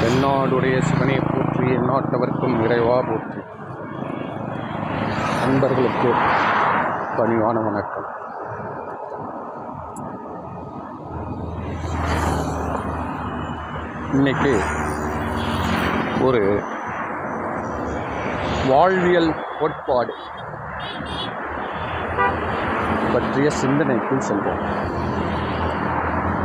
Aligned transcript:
தென்னாடுடைய 0.00 0.76
சிவனை 0.88 1.16
போற்றி 1.30 1.66
எந்நாட்டவர்க்கும் 1.76 2.54
இறைவா 2.64 2.96
போற்றி. 3.08 3.40
நண்பர்களுக்கு 5.42 6.10
பணிவான 7.16 7.56
வணக்கம். 7.66 8.08
இன்னைக்கு 14.12 14.54
ஒரு 16.28 16.42
வாழ்வியல் 18.70 19.30
கோட்பாடு 19.58 20.14
பற்றிய 23.12 23.48
சிந்தனைக்குள் 23.62 24.26
செல்வோம். 24.30 24.64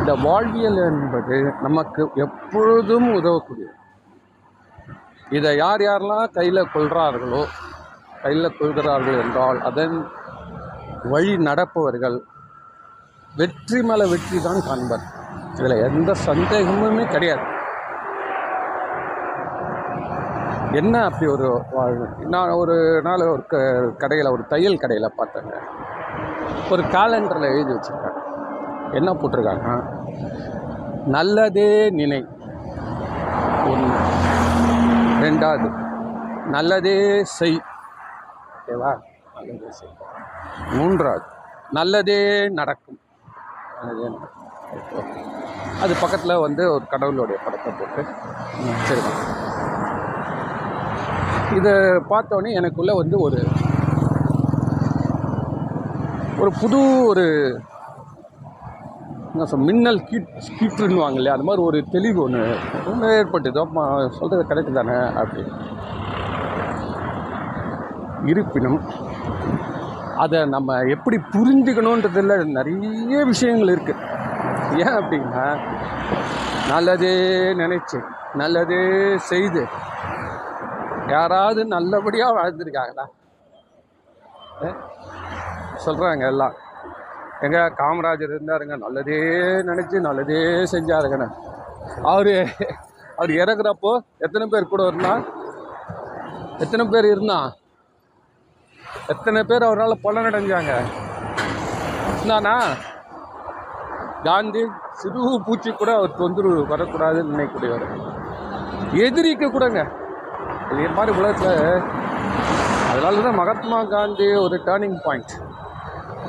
இந்த 0.05 0.15
வாழ்வியல் 0.25 0.79
என்பது 0.87 1.37
நமக்கு 1.65 2.01
எப்பொழுதும் 2.23 3.07
உதவக்கூடியது. 3.19 3.71
இதை 5.37 5.51
யார் 5.61 5.83
யாரெல்லாம் 5.85 6.33
கையில் 6.35 6.59
கொள்கிறார்களோ 6.73 7.39
கையில் 8.23 8.55
கொள்கிறார்கள் 8.57 9.17
என்றால் 9.21 9.59
அதன் 9.69 9.95
வழி 11.13 11.33
நடப்பவர்கள் 11.47 12.17
வெற்றி 13.39 13.79
மேலே 13.87 14.05
வெற்றி 14.11 14.41
தான் 14.47 14.61
காண்பர். 14.67 15.07
இதில் 15.57 15.83
எந்த 15.87 16.13
சந்தேகமுமே 16.27 17.05
கிடையாது. 17.15 17.47
என்ன 20.81 20.93
அப்படி 21.07 21.31
ஒரு 21.37 21.49
வாழ்வு 21.77 22.07
நான் 22.35 22.57
ஒரு 22.61 22.77
நாள் 23.09 23.25
ஒரு 23.33 23.43
க 23.53 23.63
கடையில் 24.03 24.33
ஒரு 24.35 24.45
தையல் 24.53 24.81
கடையில் 24.83 25.17
பார்த்தேங்க. 25.19 25.55
ஒரு 26.75 26.85
காலண்டரில் 26.95 27.51
எழுதி 27.55 27.73
வச்சுருக்காங்க. 27.73 28.21
என்ன 28.91 29.13
போட்டிருக்காங்க? 29.13 29.83
நல்லதே 31.05 31.89
நினை. 31.89 32.25
ஒன்று. 33.65 33.97
ரெண்டாவது. 35.21 35.69
நல்லதே 36.47 37.23
செய். 37.23 37.61
ஓகேவா? 38.57 38.99
நல்லதே 39.35 39.65
செய். 39.69 39.89
மூன்றாவது. 40.71 41.23
நல்லதே 41.71 42.49
நடக்கும். 42.49 42.99
நல்லதே 43.81 44.07
நடக்கும். 44.07 44.43
அது 45.81 45.95
பக்கத்தில் 46.01 46.35
வந்து 46.35 46.73
ஒரு 46.73 46.87
கடவுளுடைய 46.87 47.41
படத்தை 47.45 47.73
போட்டு. 47.73 48.01
ம், 48.01 49.23
இதை 51.55 51.71
பார்த்தோன்னே 52.09 52.57
எனக்குள்ளே 52.57 52.95
வந்து 52.95 53.19
ஒரு 53.19 53.43
ஒரு 56.39 56.51
புது 56.61 57.05
ஒரு 57.05 57.59
என்ன 59.35 59.45
சொல் 59.45 59.63
மின்னல் 59.67 59.99
கீட் 60.09 60.27
கீற்றுன்னுவாங்க 60.57 61.17
இல்லையா 61.19 61.33
அது 61.33 61.43
மாதிரி 61.43 61.61
ஒரு 61.63 61.83
தெளிவு 61.91 62.19
ஒன்று 62.23 62.43
ஒன்று 62.89 63.07
ஏற்பட்டுது. 63.17 63.59
அப்போ 63.59 63.81
சொல்கிறது 64.17 64.43
கரெக்டு 64.51 64.71
தானே? 64.71 64.95
அப்படி. 65.21 65.43
இருப்பினும் 68.31 68.79
அதை 70.23 70.45
நம்ம 70.45 70.77
எப்படி 70.95 71.17
புரிஞ்சுக்கணுன்றதுல 71.33 72.35
நிறைய 72.57 73.23
விஷயங்கள் 73.25 73.73
இருக்குது 73.75 74.03
ஏன் 74.83 74.97
அப்படின்னா 74.99 75.43
நல்லதே 76.69 77.13
நினச்சி 77.63 77.99
நல்லதே 78.33 78.81
செய்து 79.31 79.63
யாராவது 81.07 81.65
நல்லபடியாக 81.65 82.37
வாழ்ந்துருக்காங்களா? 82.39 83.05
சொல்கிறாங்க 85.85 86.25
எல்லாம். 86.33 86.55
எங்க 87.43 87.57
காமராஜர் 87.79 88.33
இருந்தாருங்க 88.35 88.75
நல்லதே 88.83 89.19
நினச்சி 89.69 89.97
நல்லதே 90.07 90.39
செஞ்சாருங்கண்ணே. 90.73 91.27
அவர் 92.13 92.33
அவர் 93.17 93.31
இறக்குறப்போ 93.41 93.91
எத்தனை 94.25 94.45
பேர் 94.53 94.71
கூட 94.71 94.83
இருந்தான் 94.91 95.23
எத்தனை 96.63 96.83
பேர் 96.93 97.07
இருந்தான் 97.13 97.49
எத்தனை 99.13 99.41
பேர் 99.49 99.67
அவரால் 99.67 100.03
பலனடைஞ்சாங்க? 100.05 100.73
இருந்தானா 102.13 102.55
காந்தி 104.27 104.63
சிறு 104.99 105.21
பூச்சி 105.47 105.71
கூட 105.71 105.91
அவர் 105.99 106.17
தொந்தரவு 106.21 106.61
வரக்கூடாதுன்னு 106.73 107.33
நினைக்கக்கூடியவர். 107.33 107.85
எதிரிக்க 109.05 109.45
கூடங்க. 109.55 109.81
இது 110.71 110.89
மாதிரி 110.97 111.11
உலகத்தில் 111.19 111.59
அதனால 112.89 113.21
தான் 113.27 113.39
மகாத்மா 113.41 113.79
காந்தி 113.95 114.27
ஒரு 114.45 114.57
டேர்னிங் 114.67 114.99
பாயிண்ட் 115.05 115.33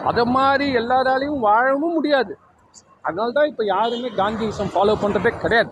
அதை 0.09 0.25
மாதிரி 0.37 0.67
எல்லாராலையும் 0.81 1.45
வாழவும் 1.49 1.97
முடியாது. 1.99 2.33
அதனால 3.07 3.35
தான் 3.37 3.51
இப்போ 3.51 3.65
யாருமே 3.75 4.09
காந்தியிசம் 4.21 4.73
ஃபாலோ 4.75 4.95
பண்ணுறதே 5.03 5.33
கிடையாது. 5.43 5.71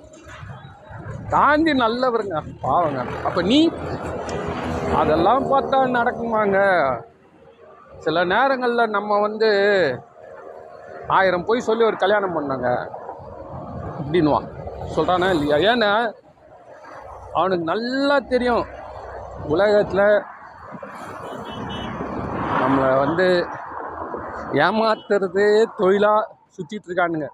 காந்தி 1.35 1.73
நல்லவருங்க 1.85 2.39
பாவங்க. 2.65 3.01
அப்போ 3.29 3.41
நீ 3.51 3.59
அதெல்லாம் 5.01 5.45
பார்த்தா 5.53 5.79
நடக்குமாங்க? 5.99 6.59
சில 8.05 8.25
நேரங்களில் 8.35 8.95
நம்ம 8.97 9.19
வந்து 9.27 9.49
ஆயிரம் 11.17 11.47
போய் 11.49 11.67
சொல்லி 11.69 11.85
ஒரு 11.91 11.97
கல்யாணம் 12.03 12.37
பண்ணாங்க 12.37 12.69
அப்படின்வான் 14.01 14.47
சொல்கிறானா 14.95 15.29
இல்லையா? 15.35 15.57
ஏன்னா 15.73 15.91
அவனுக்கு 17.39 17.65
நல்லா 17.73 18.17
தெரியும். 18.33 18.65
உலகத்தில் 19.55 20.07
நம்மளை 22.63 22.91
வந்து 23.05 23.27
ஏமாத்துறதே 24.67 25.49
தொழிலாக 25.79 26.29
சுற்றிட்டு 26.57 26.89
இருக்கானுங்க. 26.89 27.29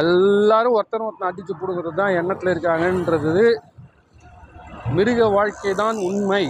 எல்லாரும் 0.00 0.76
ஒருத்தன் 0.78 1.06
ஒருத்தன் 1.06 1.30
அடித்து 1.30 1.52
பிடுங்கிறது 1.60 2.00
தான் 2.00 2.16
எண்ணத்தில் 2.20 2.52
இருக்காங்கன்றது 2.52 3.44
மிருக 4.96 5.28
வாழ்க்கை 5.36 5.72
தான் 5.82 5.96
உண்மை. 6.08 6.44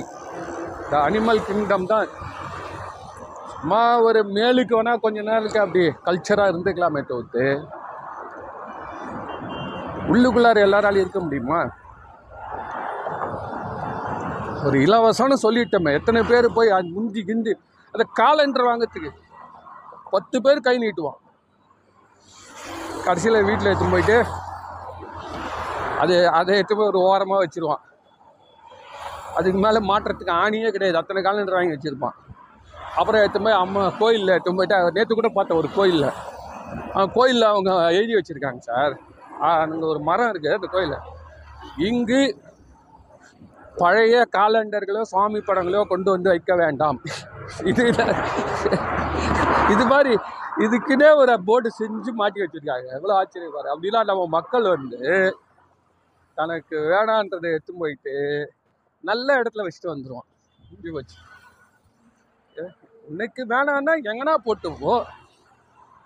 த 0.91 1.01
அனிமல் 1.07 1.45
கிங்டம் 1.47 1.91
தான். 1.93 2.09
சும்மா 3.53 3.81
ஒரு 4.07 4.21
மேலுக்கு 4.37 4.75
வேணால் 4.77 5.03
கொஞ்ச 5.05 5.19
நேரத்துக்கு 5.29 5.65
அப்படி 5.65 5.83
கல்ச்சராக 6.07 6.51
இருந்துக்கலாமே 6.53 7.03
தவிர்த்து. 7.11 7.45
உள்ளுக்குள்ளார 10.13 10.61
எல்லாராலையும் 10.67 11.05
இருக்க 11.05 11.21
முடியுமா? 11.25 11.61
ஒரு 14.67 14.77
இலவசம்னு 14.87 15.37
சொல்லிட்டோமே. 15.47 15.93
எத்தனை 15.99 16.23
பேர் 16.31 16.55
போய் 16.57 16.77
அது 16.77 16.89
முந்தி 16.97 17.21
கிந்தி 17.29 17.53
அந்த 17.95 18.05
காலண்டர் 18.21 18.69
வாங்கிறதுக்கு 18.69 19.11
பத்து 20.15 20.37
பேர் 20.45 20.65
கை 20.67 20.75
நீட்டுவான். 20.85 21.19
கடைசியில் 23.07 23.47
வீட்டில் 23.49 23.71
எடுத்துன்னு 23.71 23.95
போயிட்டு 23.97 24.17
அது 26.03 26.15
அதை 26.39 26.51
எடுத்து 26.59 26.77
போய் 26.79 26.91
ஒரு 26.93 27.01
ஓரமாக 27.11 27.41
வச்சிருவான். 27.45 27.83
அதுக்கு 29.39 29.59
மேலே 29.65 29.81
மாட்டுறதுக்கு 29.91 30.33
ஆணியே 30.43 30.71
கிடையாது. 30.75 31.01
அத்தனை 31.01 31.21
காலண்டர் 31.27 31.59
வாங்கி 31.59 31.75
வச்சுருப்பான். 31.77 32.17
அப்புறம் 32.99 33.21
எடுத்து 33.23 33.41
போய் 33.47 33.61
அம்மா 33.63 33.83
கோயிலில் 34.03 34.35
எடுத்து 34.35 34.55
போயிட்டு 34.59 34.95
நேற்று 34.99 35.19
கூட 35.19 35.31
பார்த்தேன் 35.37 35.61
ஒரு 35.63 35.69
கோயிலில். 35.79 36.11
கோயிலில் 37.17 37.51
அவங்க 37.53 37.71
எழுதி 37.99 38.15
வச்சுருக்காங்க 38.19 38.63
சார். 38.71 38.95
அங்கே 39.49 39.87
ஒரு 39.93 40.01
மரம் 40.09 40.31
இருக்குது 40.33 40.57
அந்த 40.59 40.71
கோயிலில். 40.75 41.05
இங்கு 41.89 42.21
பழைய 43.83 44.17
காலண்டர்களோ 44.37 45.03
சுவாமி 45.13 45.41
படங்களோ 45.49 45.83
கொண்டு 45.93 46.09
வந்து 46.15 46.33
வைக்க 46.33 46.55
வேண்டாம். 46.63 46.99
இது 47.71 47.83
இது 49.75 49.85
மாதிரி 49.93 50.13
இதுக்குன்னே 50.65 51.09
ஒரு 51.23 51.35
போர்டு 51.49 51.69
செஞ்சு 51.79 52.11
மாட்டி 52.21 52.39
வச்சுருக்காங்க. 52.43 52.89
எவ்வளோ 52.99 53.15
ஆச்சரியம் 53.19 53.55
பாரு. 53.57 53.69
அப்படிலாம் 53.75 54.09
நம்ம 54.11 54.23
மக்கள் 54.37 54.67
வந்து 54.77 55.01
தனக்கு 56.39 56.77
வேணான்றதை 56.93 57.49
எடுத்து 57.55 57.73
போயிட்டு 57.83 58.15
நல்ல 59.05 59.29
இடத்துல 59.41 59.65
வச்சுட்டு 59.67 59.93
வந்துடுவான் 59.93 60.29
இப்படி 60.73 60.93
வச்சு 60.99 61.19
உனக்கு 63.11 63.43
வேணான்னா 63.53 63.93
எங்கன்னா 64.11 64.35
போட்டு 64.47 64.69
போ. 64.81 64.93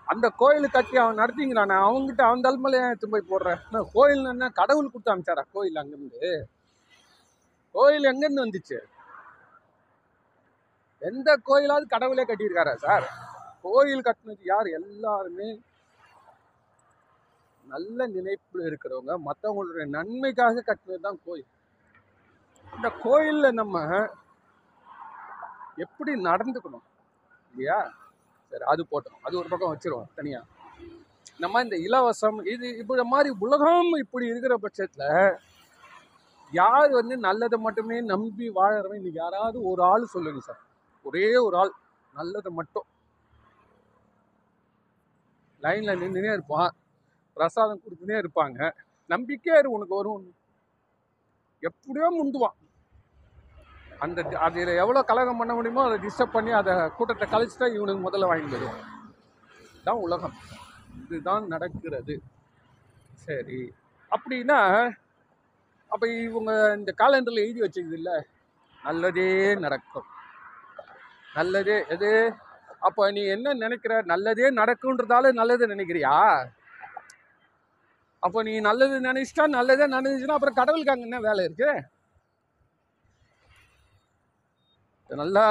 அந்த 0.07 0.25
கோயில் 0.41 0.73
கட்டி 0.75 0.95
அவன் 1.03 1.19
நடத்திங்கிறானே 1.21 1.75
அவங்ககிட்ட 1.85 2.23
அவன் 2.27 2.43
தலைமையில 2.45 2.79
ஏன் 2.81 2.91
எடுத்து 2.91 3.13
போய் 3.13 3.29
போடுறேன் 3.31 3.61
கோயில் 3.95 4.31
என்ன 4.33 4.49
கடவுள் 4.59 4.91
கொடுத்து 4.93 5.13
அமைச்சாரா? 5.13 5.43
கோயில் 5.55 5.79
அங்கேருந்து. 5.81 6.21
கோயில் 7.75 8.09
எங்கேருந்து 8.11 8.45
வந்துச்சு? 8.45 8.77
எந்த 11.07 11.29
கோயிலாவது 11.47 11.85
கடவுளே 11.93 12.23
கட்டியிருக்காரா 12.27 12.73
சார்? 12.85 13.05
கோயில் 13.61 14.05
கட்டினது 14.07 14.43
யார்? 14.53 14.67
எல்லாருமே 14.79 15.49
நல்ல 17.65 18.07
நினைப்பு 18.15 18.57
இருக்கிறவங்க. 18.69 19.13
மற்றவங்களுடைய 19.27 19.85
நன்மைக்காக 19.97 20.63
கட்டினது 20.69 21.05
தான் 21.07 21.19
கோயில். 21.25 21.49
இந்த 22.75 22.89
கோயிலில் 23.05 23.57
நம்ம 23.61 23.75
எப்படி 25.85 26.11
நடந்துக்கணும்? 26.29 26.85
இல்லையா? 27.53 27.79
சரி 28.51 28.65
அது 28.73 28.81
போட்டோம் 28.91 29.23
அது 29.27 29.39
ஒரு 29.41 29.49
பக்கம் 29.51 29.71
வச்சிருவோம் 29.73 30.11
தனியாக 30.15 30.45
நம்ம 31.43 31.61
இந்த 31.65 31.77
இலவசம் 31.87 32.37
இது 32.53 32.65
இப்படி 32.81 33.03
மாதிரி 33.13 33.29
உலகம் 33.45 33.89
இப்படி 34.03 34.25
இருக்கிற 34.33 34.53
பட்சத்தில் 34.55 35.09
யார் 36.51 36.91
வந்து 36.99 37.15
நல்லதை 37.27 37.57
மட்டுமே 37.65 37.97
நம்பி 38.13 38.47
வாழறவன்? 38.57 38.99
இன்னைக்கு 39.01 39.21
யாராவது 39.23 39.57
ஒரு 39.71 39.81
ஆள் 39.83 40.13
சொல்லுங்க 40.13 40.41
சார். 40.49 40.61
ஒரே 41.05 41.35
ஒரு 41.35 41.57
ஆள் 41.57 41.71
நல்லதை 42.13 42.51
மட்டும். 42.53 42.85
லைனில் 45.61 45.99
நின்றுனே 45.99 46.31
இருப்பான். 46.31 46.75
பிரசாதம் 47.33 47.81
கொடுத்துனே 47.83 48.23
இருப்பாங்க. 48.23 48.71
நம்பிக்கையாக 49.05 49.61
இரு 49.61 49.71
உனக்கு 49.71 49.95
வரும். 49.95 50.35
எப்படியோ 51.59 52.07
முந்துவான். 52.23 52.57
அந்த 53.99 54.23
அதில் 54.23 54.67
எவ்வளோ 54.67 55.01
கலகம் 55.01 55.37
பண்ண 55.37 55.53
முடியுமோ 55.53 55.83
அதை 55.83 56.07
டிஸ்டர்ப் 56.07 56.31
பண்ணி 56.31 56.51
அதை 56.51 56.89
கூட்டத்தை 56.89 57.27
கழிச்சுட்டா 57.31 57.73
இவனுக்கு 57.73 58.09
முதல்ல 58.09 58.27
வாங்கி 58.27 58.49
போயிடுவான். 58.49 58.83
இதுதான் 59.73 59.95
உலகம். 59.95 60.33
இதுதான் 61.03 61.47
நடக்கிறது. 61.47 62.21
சரி. 63.13 63.73
அப்படின்னா 64.09 64.91
அப்போ 65.87 66.07
இவங்க 66.07 66.75
இந்த 66.77 66.93
காலண்டரில் 66.97 67.43
எழுதி 67.45 67.61
வச்சது 67.61 67.93
இல்லை? 67.93 68.23
நல்லதே 68.83 69.55
நடக்கும். 69.55 70.05
நல்லது 71.37 71.75
எது? 71.93 72.11
அப்போ 72.87 73.03
நீ 73.15 73.21
என்ன 73.35 73.53
நினைக்கிற? 73.63 73.93
நல்லதே 74.11 74.47
நடக்குன்றதால 74.59 75.31
நல்லது 75.39 75.65
நினைக்கிறியா? 75.73 76.13
அப்போ 78.25 78.39
நீ 78.47 78.53
நல்லது 78.67 78.95
நினைச்சிட்டா 79.07 79.45
நல்லதே 79.57 79.85
நினைச்சுன்னா 79.95 80.35
அப்புறம் 80.37 80.59
கடவுளுக்கு 80.59 80.93
அங்கே 80.93 81.07
என்ன 81.09 81.19
வேலை 81.27 81.43
இருக்கு? 81.47 81.71
நல்லா 85.09 85.45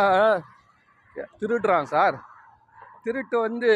திருடுறான் 1.40 1.90
சார். 1.94 2.16
திருட்டு 3.04 3.37
வந்து 3.46 3.70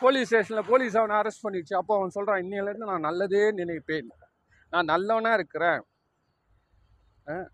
போலீஸ் 0.00 0.28
ஸ்டேஷனில் 0.28 0.68
போலீஸ் 0.70 0.98
அவனை 1.00 1.16
அரெஸ்ட் 1.20 1.44
பண்ணிடுச்சு. 1.44 1.74
அப்போ 1.80 1.92
அவன் 1.98 2.14
சொல்கிறான் 2.16 2.42
இன்னிலேருந்து 2.44 2.90
நான் 2.90 3.06
நல்லதே 3.08 3.42
நினைப்பேன். 3.60 4.10
நான் 4.72 4.90
நல்லவனாக 4.92 5.38
இருக்கிறேன். 5.40 5.80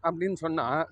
அப்படின்னு 0.06 0.38
சொன்னால் 0.44 0.82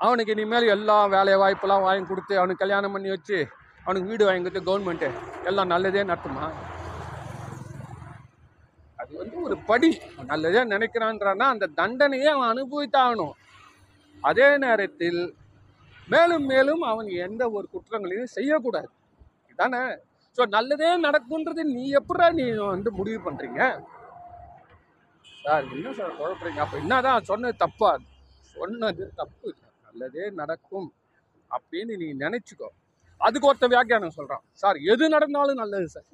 அவனுக்கு 0.00 0.34
இனிமேல் 0.34 0.72
எல்லா 0.76 0.96
வேலை 1.14 1.34
வாய்ப்பெல்லாம் 1.42 1.84
வாங்கி 1.86 2.06
கொடுத்து 2.10 2.34
அவனுக்கு 2.40 2.62
கல்யாணம் 2.62 2.94
பண்ணி 2.94 3.10
வச்சு 3.14 3.38
அவனுக்கு 3.86 4.10
வீடு 4.10 4.24
வாங்கி 4.26 4.42
கொடுத்து 4.44 4.68
கவர்மெண்ட்டு 4.68 5.08
எல்லாம் 5.50 5.72
நல்லதே 5.74 6.02
நடத்துமா 6.10 6.46
அது 8.98 9.12
வந்து 9.22 9.36
ஒரு 9.46 9.56
படி. 9.70 9.88
நல்லதே 10.30 10.60
நினைக்கிறான்றான்னா 10.74 11.46
அந்த 11.54 11.66
தண்டனையை 11.80 12.28
அவன் 12.34 12.52
அனுபவித்தாகணும். 12.52 13.34
அதே 14.22 14.48
நேரத்தில் 14.64 15.20
மேலும் 16.12 16.46
மேலும் 16.52 16.82
அவன் 16.90 17.08
எந்த 17.26 17.42
ஒரு 17.56 17.66
குற்றங்களையும் 17.74 18.32
செய்யக்கூடாது. 18.36 18.88
தானே 19.60 19.82
ஸோ 20.38 20.42
நல்லதே 20.56 20.90
நடக்குன்றது 21.06 21.62
நீ 21.74 21.84
எப்படா 22.00 22.26
நீ 22.38 22.46
வந்து 22.74 22.90
முடிவு 23.00 23.18
பண்ணுறீங்க 23.26 23.60
சார் 25.44 25.64
என்ன 25.76 25.92
சார் 25.98 26.16
குழப்பறீங்க? 26.20 26.60
அப்போ 26.64 26.76
என்னதான் 26.82 27.28
சொன்னது 27.30 27.56
தப்பா? 27.64 27.90
சொன்னது 28.56 29.04
தப்பு. 29.20 29.48
நல்லதே 29.94 30.24
நடக்கும் 30.40 30.88
அப்படின்னு 31.50 31.94
நீ 32.02 32.06
நினச்சிக்கோ. 32.24 32.68
அதுக்கு 33.20 33.48
ஒருத்த 33.50 33.66
வியாக்கியானம் 33.72 34.16
சொல்கிறான் 34.16 34.44
சார் 34.62 34.78
எது 34.92 35.04
நடந்தாலும் 35.14 35.60
நல்லது 35.62 35.88
சார். 35.94 36.08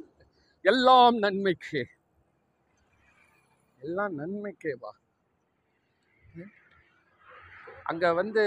எல்லாம் 0.65 1.17
நன்மைக்கு. 1.25 1.83
எல்லாம் 3.81 4.15
நன்மைக்கேவா? 4.21 4.93
அங்கே 7.91 8.09
வந்து 8.21 8.43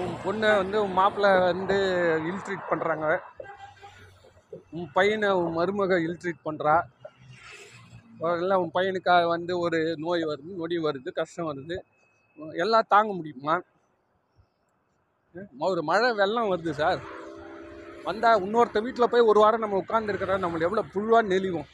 உன் 0.00 0.12
பொண்ணை 0.24 0.50
வந்து 0.60 0.76
உன் 0.84 0.98
மாப்பிள்ளை 0.98 1.30
வந்து 1.50 1.76
இல்ட்ரீட் 2.30 2.68
பண்ணுறாங்க 2.72 3.06
உன் 4.76 4.90
பையனை 4.96 5.30
உன் 5.40 5.56
மருமக 5.58 5.96
இல்ட்ரீட் 6.06 6.46
பண்ணுறா 6.48 6.76
இல்லை 8.42 8.56
உன் 8.62 8.74
பையனுக்காக 8.76 9.24
வந்து 9.34 9.52
ஒரு 9.64 9.80
நோய் 10.04 10.28
வருது 10.30 10.60
நொடி 10.60 10.76
வருது 10.86 11.10
கஷ்டம் 11.20 11.50
வருது. 11.50 11.76
எல்லாம் 12.64 12.90
தாங்க 12.94 13.10
முடியுமா? 13.18 13.54
ஒரு 15.68 15.82
மழை 15.90 16.08
வெள்ளம் 16.20 16.50
வருது 16.52 16.72
சார். 16.82 17.00
வந்தால் 18.08 18.40
இன்னொருத்த 18.44 18.78
வீட்டில் 18.84 19.10
போய் 19.12 19.28
ஒரு 19.30 19.38
வாரம் 19.42 19.64
நம்ம 19.64 19.78
உட்காந்துருக்கிறோம் 19.82 20.42
நம்மளை 20.44 20.66
எவ்வளோ 20.68 20.84
புழுவாக 20.94 21.30
நெளிவோம். 21.32 21.68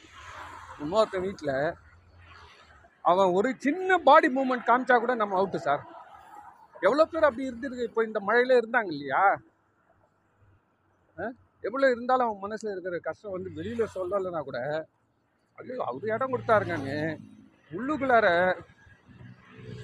இன்னொருத்த 0.83 1.17
வீட்டில் 1.25 1.55
அவன் 3.05 3.33
ஒரு 3.37 3.49
சின்ன 3.65 3.97
பாடி 4.07 4.27
மூமெண்ட் 4.37 4.67
காமிச்சா 4.69 4.95
கூட 5.03 5.13
நம்ம 5.21 5.37
அவுட்டு 5.39 5.59
சார். 5.67 5.83
எவ்வளோ 6.87 7.05
பேர் 7.11 7.27
அப்படி 7.27 7.47
இருந்திருக்கு 7.49 7.87
இப்போ 7.89 8.01
இந்த 8.09 8.19
மழையில 8.27 8.57
இருந்தாங்க 8.61 8.91
இல்லையா? 8.95 9.23
எவ்வளோ 11.67 11.87
இருந்தாலும் 11.93 12.27
அவன் 12.27 12.43
மனசில் 12.45 12.73
இருக்கிற 12.73 12.97
கஷ்டம் 13.07 13.35
வந்து 13.35 13.49
வெளியில் 13.57 13.93
சொல்லலைன்னா 13.95 14.41
கூட 14.49 14.59
ஐயோ 15.57 15.75
அவர் 15.89 16.13
இடம் 16.15 16.31
கொடுத்தாருங்கன்னு 16.33 16.95
உள்ளுக்குள்ளார 17.71 18.27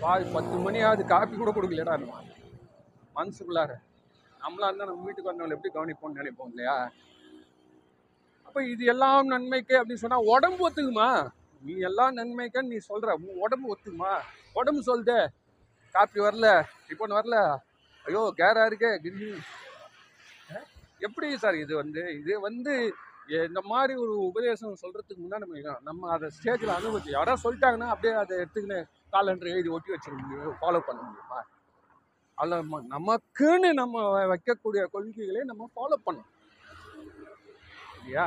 பாதி 0.01 0.25
பத்து 0.35 0.55
மணியாவது 0.65 1.03
காப்பி 1.11 1.35
கூட 1.35 1.51
கொடுக்கலடா 1.51 1.93
நம்ம. 2.01 2.21
மனசுக்குள்ளார. 3.17 3.71
நம்மளா 4.41 4.67
இருந்தால் 4.69 4.89
நம்ம 4.89 5.05
வீட்டுக்கு 5.07 5.29
வந்தவங்களை 5.29 5.55
எப்படி 5.57 5.71
கவனிப்போம்னு 5.75 6.19
நினைப்போம் 6.19 6.51
இல்லையா? 6.53 6.75
அப்போ 8.47 8.59
இது 8.73 8.83
எல்லாம் 8.93 9.31
நன்மைக்கு 9.33 9.75
அப்படின்னு 9.79 10.03
சொன்னால் 10.03 10.29
உடம்பு 10.33 10.61
ஒத்துக்குமா? 10.67 11.09
நீ 11.61 11.73
எல்லாம் 11.89 12.17
நன்மைக்குன்னு 12.19 12.73
நீ 12.73 12.79
சொல்கிற 12.89 13.13
உன் 13.23 13.41
உடம்பு 13.45 13.71
ஒத்துக்குமா? 13.73 14.13
உடம்பு 14.59 14.81
சொல்லுது. 14.89 15.19
காப்பி 15.95 16.19
வரல. 16.27 16.47
டிஃபன் 16.87 17.17
வரல. 17.19 17.37
ஐயோ 18.05 18.21
கேராக 18.39 18.69
இருக்கே. 18.69 18.91
கிரி 19.05 19.29
எப்படி 21.07 21.27
சார் 21.43 21.57
இது 21.63 21.73
வந்து? 21.81 22.03
இது 22.19 22.33
வந்து 22.47 22.73
இந்த 23.47 23.61
மாதிரி 23.71 23.93
ஒரு 24.03 24.13
உபதேசம் 24.29 24.81
சொல்கிறதுக்கு 24.83 25.23
முன்னாடி 25.23 25.45
நம்ம 25.45 25.73
நம்ம 25.89 26.11
அதை 26.15 26.27
ஸ்டேஜில் 26.35 26.77
அனுபவிச்சு 26.77 27.09
யாராவது 27.15 27.43
சொல்லிட்டாங்கன்னா 27.45 27.89
அப்படியே 27.93 28.13
அதை 28.21 28.33
எடுத்துக்கின்னு 28.43 28.79
காலண்டர் 29.13 29.53
எழுதி 29.53 29.69
ஒட்டி 29.69 29.93
வச்சிட 29.93 30.13
முடியும்? 30.21 30.57
ஃபாலோ 30.61 30.79
பண்ண 30.79 31.01
முடியுமா? 31.01 31.39
அதில் 32.37 32.87
நமக்குன்னு 32.95 33.69
நம்ம 33.73 34.01
வைக்கக்கூடிய 34.31 34.81
கொள்கைகளை 34.85 35.43
நம்ம 35.43 35.69
ஃபாலோ 35.75 35.97
பண்ணணும். 36.05 36.33
இல்லையா? 37.97 38.25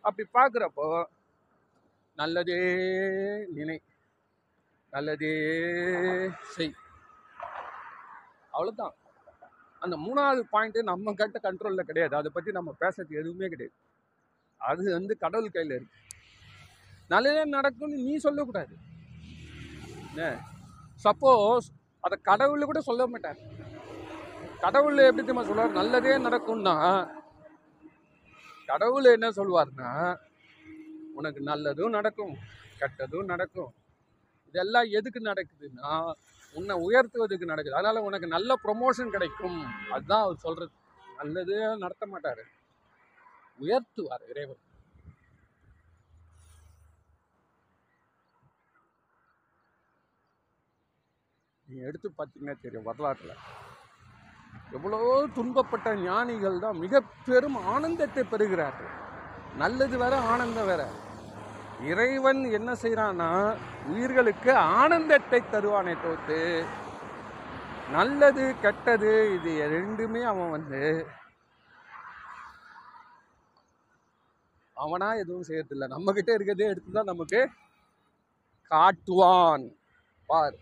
அப்படி 0.00 0.28
பார்க்குறப்போ 0.38 0.86
நல்லதே 2.16 2.60
நினை 3.56 3.80
நல்லதே 4.92 5.32
செய். 6.54 6.74
அவ்வளோதான் 8.52 8.94
அந்த 9.84 9.96
மூணாவது 9.96 10.40
பாயிண்ட்டு 10.52 10.82
நம்ம 10.82 11.12
கிட்ட 11.12 11.38
கண்ட்ரோலில் 11.42 11.88
கிடையாது. 11.88 12.14
அதை 12.16 12.30
பற்றி 12.34 12.50
நம்ம 12.52 12.70
பேசுறது 12.80 13.20
எதுவுமே 13.20 13.48
கிடையாது. 13.48 13.76
அது 14.56 14.92
வந்து 14.92 15.16
கடவுள் 15.24 15.54
கையில் 15.56 15.74
இருக்குது 15.78 16.06
நல்லதே 17.12 17.42
நடக்கும்னு 17.56 18.04
நீ 18.06 18.14
சொல்லக்கூடாது. 18.16 18.74
சப்போஸ் 21.04 21.66
அதை 22.04 22.16
கடவுள் 22.22 22.68
கூட 22.70 22.80
சொல்ல 22.80 23.06
மாட்டார். 23.06 23.40
கடவுள் 24.64 25.06
எப்படி 25.08 25.24
தெரியுமா 25.26 25.44
சொல்லுவார்? 25.48 25.78
நல்லதே 25.80 26.14
நடக்கும்னா 26.26 26.76
கடவுள் 28.70 29.04
என்ன 29.16 29.28
சொல்வார்னா 29.30 29.90
உனக்கு 31.18 31.40
நல்லதும் 31.44 31.94
நடக்கும் 31.98 32.34
கெட்டதும் 32.80 33.30
நடக்கும். 33.32 33.70
இதெல்லாம் 34.46 34.88
எதுக்கு 34.98 35.20
நடக்குதுன்னா 35.20 35.92
உன்னை 36.54 36.74
உயர்த்துவதுக்கு 36.86 37.50
நடக்குது. 37.50 37.76
அதனால் 37.76 38.06
உனக்கு 38.08 38.26
நல்ல 38.26 38.50
ப்ரொமோஷன் 38.64 39.14
கிடைக்கும். 39.16 39.58
அதுதான் 39.90 40.22
அவர் 40.22 40.44
சொல்கிறது 40.44 40.72
நல்லது 41.16 41.56
நடத்த 41.76 42.06
மாட்டார். 42.06 42.42
உயர்த்துவார் 43.60 44.24
இறைவன். 44.32 44.62
நீங்க 51.68 51.82
எடுத்து 51.88 52.08
பார்த்தீங்கன்னா 52.18 52.54
தெரியும் 52.64 52.86
வரலாற்றில். 52.88 53.34
எவ்வளோ 54.76 55.00
துன்பப்பட்ட 55.36 55.88
ஞானிகள் 56.06 56.62
தான் 56.64 56.80
மிக 56.84 57.00
பெரும் 57.26 57.58
ஆனந்தத்தை 57.74 58.22
பெறுகிறார்கள். 58.32 58.92
நல்லது 59.62 59.96
வேற 60.02 60.14
ஆனந்தம் 60.32 60.68
வேற. 60.70 60.82
இறைவன் 61.90 62.40
என்ன 62.58 62.70
செய்கிறான்னா 62.82 63.30
உயிர்களுக்கு 63.92 64.52
ஆனந்தத்தை 64.80 65.40
தருவானே 65.54 65.94
தோத்து 66.04 66.40
நல்லது 67.96 68.44
கெட்டது 68.64 69.12
இது 69.36 69.52
ரெண்டுமே 69.76 70.22
அவன் 70.32 70.54
வந்து 70.56 70.82
அவனா 74.76 75.08
எதுவும் 75.22 75.46
செய்யறதில்லை. 75.48 75.86
நம்ம 75.94 76.12
கிட்ட 76.16 76.30
இருக்கிறதே 76.36 76.70
எடுத்து 76.72 76.90
தான் 76.96 77.12
நமக்கு 77.12 77.40
காட்டுவான். 78.70 79.64
பார். 80.30 80.56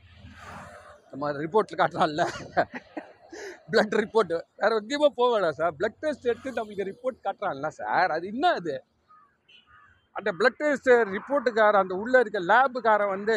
நம்ம 1.16 1.30
ரிப்போர்ட்ல 1.44 1.76
காட்டுறான்ல. 1.80 2.25
பிளட் 3.70 3.94
ரிப்போர்ட் 4.02 4.32
வேற 4.61 4.73
எங்கேயுமே 4.80 5.08
போக 5.20 5.28
வேணாம் 5.32 5.56
சார் 5.61 5.73
பிளட் 5.78 6.00
டெஸ்ட் 6.02 6.28
எடுத்து 6.30 6.58
நம்மளுக்கு 6.58 6.88
ரிப்போர்ட் 6.90 7.18
காட்டுறான்ல 7.26 7.68
சார் 7.78 8.11
அது 8.16 8.26
என்ன 8.32 8.50
அது? 8.58 8.75
அந்த 10.16 10.30
பிளட் 10.38 10.58
டெஸ்ட் 10.61 10.90
ரிப்போர்ட்டுக்காரன் 11.16 11.85
அந்த 11.85 11.94
உள்ளே 12.02 12.18
இருக்க 12.23 12.40
லேபுக்காரன் 12.52 13.14
வந்து 13.14 13.37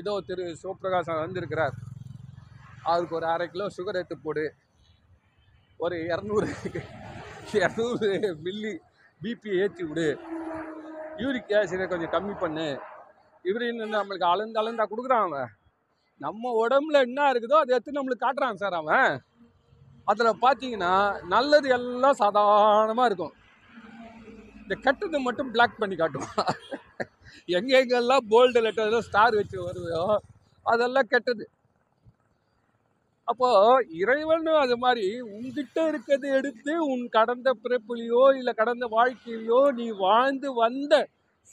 ஏதோ 0.00 0.12
திரு 0.28 0.44
சிவபிரகாசன் 0.62 1.22
வந்திருக்கிறார். 1.24 1.74
அவருக்கு 2.90 3.18
ஒரு 3.18 3.26
அரை 3.34 3.46
கிலோ 3.52 3.66
சுகர் 3.76 3.98
எடுத்து 4.00 4.16
போடு. 4.24 4.44
ஒரு 5.84 5.96
இரநூறு 6.12 6.48
இரநூறு 7.60 8.08
மில்லி 8.44 8.72
பிபி 9.20 9.50
ஏற்றி 9.62 9.84
விடு. 9.90 10.08
யூரிக் 11.22 11.54
ஆசிடை 11.60 11.86
கொஞ்சம் 11.88 12.14
கம்மி 12.16 12.34
பண்ணு. 12.44 12.68
இவரின்னு 13.50 13.94
நம்மளுக்கு 13.96 14.26
அளந்து 14.32 14.60
அளந்தா 14.62 14.86
கொடுக்குறான் 14.92 15.26
அவன். 15.28 15.50
நம்ம 16.24 16.50
உடம்புல 16.62 17.00
என்ன 17.06 17.24
இருக்குதோ 17.32 17.56
அதை 17.62 17.72
எடுத்து 17.76 17.96
நம்மளுக்கு 17.96 18.26
காட்டுறான் 18.26 18.60
சார் 18.62 18.76
அவன். 18.80 19.10
அதில் 20.10 20.40
பார்த்தீங்கன்னா 20.44 20.94
நல்லது 21.34 21.68
எல்லாம் 21.76 22.20
சாதாரணமாக 22.22 23.08
இருக்கும். 23.10 23.34
இந்த 24.62 24.74
கெட்டதை 24.84 25.18
மட்டும் 25.26 25.50
பிளாக் 25.54 25.80
பண்ணி 25.80 25.96
காட்டுவான். 25.98 26.48
எங்கெங்கெல்லாம் 27.56 28.24
போல்டு 28.32 28.60
லெட்டர் 28.66 29.06
ஸ்டார் 29.08 29.38
வச்சு 29.40 29.58
வருதோ 29.66 30.04
அதெல்லாம் 30.66 31.10
கெட்டது. 31.12 31.44
அப்போது 33.30 33.86
இறைவன் 34.02 34.48
அது 34.64 34.74
மாதிரி 34.84 35.06
உன்கிட்ட 35.34 35.78
இருக்கிறது 35.90 36.26
எடுத்து 36.38 36.72
உன் 36.92 37.04
கடந்த 37.16 37.48
பிறப்புலையோ 37.62 38.22
இல்லை 38.38 38.52
கடந்த 38.60 38.84
வாழ்க்கையிலையோ 38.96 39.60
நீ 39.78 39.86
வாழ்ந்து 40.04 40.48
வந்த 40.62 40.94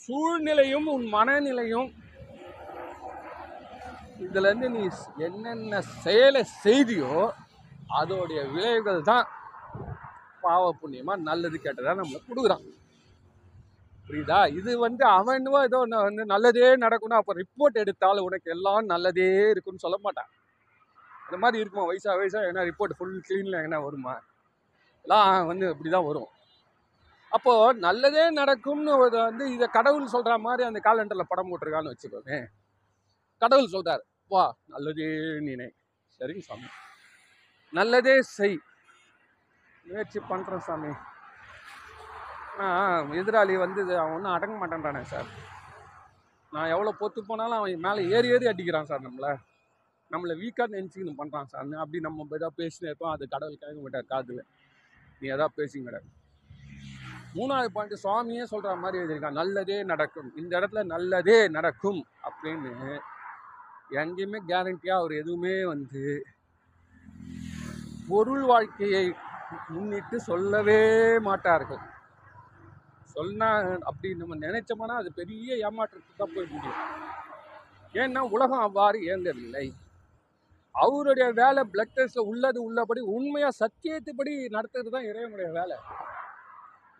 சூழ்நிலையும் 0.04 0.86
உன் 0.94 1.06
மனநிலையும் 1.16 1.88
இதுலேருந்து 4.14 4.68
நீ 4.68 4.82
என்னென்ன 5.18 5.80
செயலை 6.04 6.42
செய்தியோ 6.64 7.14
அதோடைய 7.94 8.40
விளைவுகள் 8.52 9.00
தான் 9.02 9.26
பாவ 10.40 10.64
புண்ணியமாக 10.80 11.22
நல்லது 11.22 11.58
கெட்டதா 11.58 11.92
நம்மளை 12.00 12.20
கொடுக்குறான் 12.22 12.64
புரியுதா? 14.08 14.38
இது 14.48 14.78
வந்து 14.78 15.04
அவன் 15.18 15.36
என்னவோ 15.38 15.60
ஏதோ 15.64 15.78
ஒன்று 15.78 15.98
வந்து 15.98 16.24
நல்லதே 16.24 16.66
நடக்கணும் 16.76 17.20
அப்போ 17.20 17.32
ரிப்போர்ட் 17.32 17.76
எடுத்தாலும் 17.76 18.26
உனக்கு 18.28 18.50
எல்லாம் 18.50 18.84
நல்லதே 18.84 19.28
இருக்குன்னு 19.52 19.84
சொல்ல 19.84 19.96
மாட்டான். 19.96 20.30
அந்த 21.26 21.36
மாதிரி 21.36 21.60
இருக்குமா? 21.62 21.86
வயசா 21.90 22.12
வயசா 22.20 22.40
என்ன 22.48 22.64
ரிப்போர்ட் 22.64 22.96
ஃபுல் 22.98 23.20
க்ளீனில் 23.28 23.62
என்ன 23.62 23.80
வருமா? 23.80 24.14
எல்லாம் 25.04 25.46
வந்து 25.46 25.70
இப்படி 25.70 25.90
தான் 25.90 26.04
வரும். 26.04 26.30
அப்போது 27.32 27.80
நல்லதே 27.80 28.30
நடக்கும்னு 28.30 28.92
ஒரு 28.96 29.16
வந்து 29.18 29.44
இதை 29.52 29.66
கடவுள் 29.68 30.12
சொல்கிற 30.14 30.38
மாதிரி 30.38 30.62
அந்த 30.68 30.80
காலண்டரில் 30.80 31.30
படம் 31.32 31.50
போட்டிருக்கான்னு 31.50 31.92
வச்சுக்கோங்க 31.94 32.34
கடவுள் 33.44 33.74
சொல்கிறார் 33.76 34.04
வா 34.32 34.44
நல்லதே 34.72 35.08
நினை. 35.48 35.66
சரிங்க 36.18 36.44
சாமி. 36.48 36.68
நல்லதே 37.72 38.14
செய். 38.36 38.58
முயற்சி 39.86 40.18
பண்ணுறேன் 40.30 40.64
சாமி. 40.68 40.92
ஆனால் 42.64 43.10
எதிராளி 43.20 43.54
வந்து 43.64 43.80
அவன் 44.00 44.14
ஒன்றும் 44.16 44.34
அடங்க 44.36 44.54
மாட்டேன்றானே 44.60 45.02
சார். 45.12 45.28
நான் 46.52 46.72
எவ்வளோ 46.74 46.90
பொத்து 47.00 47.20
போனாலும் 47.28 47.58
அவன் 47.58 47.84
மேலே 47.86 48.02
ஏறி 48.16 48.28
ஏறி 48.34 48.46
அடிக்கிறான் 48.50 48.90
சார் 48.90 49.06
நம்மளை. 49.06 49.32
நம்மளை 50.10 50.34
வீக்காக 50.42 50.74
நினச்சிக்கணும் 50.76 51.20
பண்ணுறான் 51.20 51.48
சார். 51.52 51.72
அப்படி 51.82 52.00
நம்ம 52.06 52.26
ஏதாவது 52.38 52.58
பேசினே 52.62 52.88
இருப்போம் 52.90 53.14
அது 53.14 53.24
கடவுள் 53.34 53.60
கேட்க 53.62 53.78
மாட்டார் 53.84 54.10
காதில் 54.12 54.44
நீ 55.20 55.26
எதாவது 55.36 55.56
பேசிங்க 55.60 56.00
மூணாவது 57.38 57.70
பாயிண்ட் 57.76 58.02
சுவாமியே 58.02 58.44
சொல்கிற 58.50 58.74
மாதிரி 58.82 59.00
எழுதியிருக்கான். 59.00 59.38
நல்லதே 59.40 59.78
நடக்கும். 59.92 60.28
இந்த 60.40 60.52
இடத்துல 60.60 60.82
நல்லதே 60.94 61.38
நடக்கும் 61.56 62.00
அப்படின்னு 62.28 62.72
எங்கேயுமே 63.90 64.38
கேரண்டியாக 64.50 65.00
அவர் 65.00 65.12
எதுவுமே 65.22 65.64
வந்து 65.72 66.02
பொருள் 68.08 68.44
வாழ்க்கையை 68.52 69.04
முன்னிட்டு 69.74 70.16
சொல்லவே 70.30 70.80
மாட்டார்கள். 71.28 71.82
சொன்னால் 73.16 73.68
அப்படி 73.88 74.08
நம்ம 74.20 74.36
நினைச்சோம்னா 74.46 74.96
அது 75.02 75.10
பெரிய 75.20 75.56
ஏமாற்றத்துக்கு 75.66 76.20
தான் 76.22 76.34
போய் 76.36 76.52
முடியும். 76.54 76.80
ஏன்னா 78.02 78.20
உலகம் 78.34 78.64
அவ்வாறு 78.66 78.98
இயங்கவில்லை. 79.06 79.66
அவருடைய 80.74 81.26
வேலை 81.40 81.62
பிளட் 81.72 81.94
டெஸ்ட்டில் 81.96 82.28
உள்ளது 82.30 82.58
உள்ளபடி 82.68 83.00
உண்மையாக 83.16 83.58
சத்தியத்துப்படி 83.62 84.32
நடத்துறது 84.56 84.94
தான் 84.94 85.08
இறைவனுடைய 85.10 85.50
வேலை. 85.58 85.76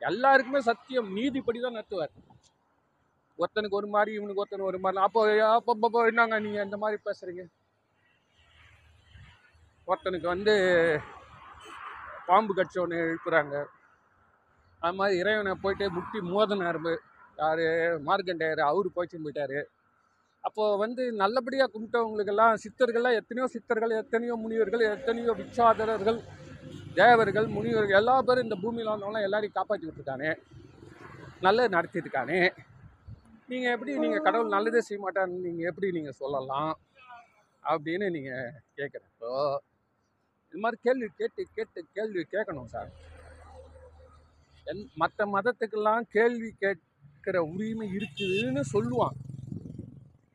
எல்லாருக்குமே 0.03 0.61
சத்தியம் 0.71 1.09
நீதிப்படி 1.17 1.59
தான் 1.61 1.77
நடத்துவார். 1.79 2.15
ஒருத்தனுக்கு 3.39 3.79
ஒரு 3.81 3.89
மாதிரி 3.95 4.11
இவனுக்கு 4.17 4.43
ஒருத்தனுக்கு 4.43 4.73
ஒரு 4.73 4.81
மாதிரி. 4.85 5.05
அப்போ 5.07 5.21
அப்போ 5.87 6.01
என்னங்க 6.11 6.39
நீங்கள் 6.47 6.67
இந்த 6.69 6.79
மாதிரி 6.83 6.99
பேசுகிறீங்க 7.09 7.45
ஒருத்தனுக்கு 9.89 10.29
வந்து 10.35 10.55
பாம்பு 12.29 12.53
கட்சி 12.59 12.79
ஒன்று 12.83 13.01
எழுப்புறாங்க 13.07 13.55
அது 14.83 14.97
மாதிரி 14.99 15.19
இறைவனை 15.23 15.53
போயிட்டு 15.65 15.87
முட்டி 15.97 16.19
மோதினார். 16.33 16.79
யார்? 17.43 17.63
மார்க்கண்டேயர். 18.09 18.63
அவரு 18.71 18.89
போய்ச்சின்னு 18.97 19.27
போயிட்டார். 19.27 19.59
அப்போது 20.45 20.81
வந்து 20.83 21.03
நல்லபடியாக 21.21 21.73
கும்பிட்டவங்களுக்கெல்லாம் 21.75 22.59
சித்தர்கள்லாம் 22.65 23.19
எத்தனையோ 23.21 23.47
சித்தர்கள் 23.55 23.93
எத்தனையோ 24.01 24.35
முனிவர்கள் 24.43 24.83
எத்தனையோ 24.95 25.33
விச்சாதரர்கள் 25.39 26.19
தேவர்கள் 27.01 27.47
முனிவர்கள் 27.55 27.99
எல்லா 28.01 28.17
பேரும் 28.27 28.47
இந்த 28.47 28.57
பூமியில் 28.65 28.91
வந்தவங்களாம் 28.93 29.27
எல்லாரையும் 29.29 29.57
காப்பாற்றி 29.57 29.87
விட்டுருக்கானே 29.87 30.31
நல்லது 31.47 31.75
நடத்திருக்கானே 31.77 32.41
நீங்கள் 33.51 33.75
எப்படி 33.75 33.93
நீங்கள் 34.05 34.27
கடவுள் 34.27 34.55
நல்லதே 34.57 34.81
செய்ய 34.87 35.01
மாட்டான்னு 35.05 35.45
நீங்கள் 35.47 35.69
எப்படி 35.71 35.89
நீங்கள் 35.99 36.21
சொல்லலாம் 36.23 36.75
அப்படின்னு 37.65 38.07
நீங்கள் 38.17 38.55
கேட்குறப்போ 38.79 39.33
இது 40.53 40.63
மாதிரி 40.65 40.79
கேள்வி 40.87 41.09
கேட்டு 41.21 41.43
கேட்டு 41.57 41.81
கேள்வி 41.97 42.23
கேட்கணும் 42.35 42.73
சார். 42.75 42.91
என் 44.67 44.83
மற்ற 45.03 45.27
மதத்துக்கெல்லாம் 45.35 46.05
கேள்வி 46.17 46.51
கேட்குற 46.65 47.39
உரிமை 47.53 47.87
இருக்குதுன்னு 47.99 48.63
சொல்லுவான் 48.75 49.19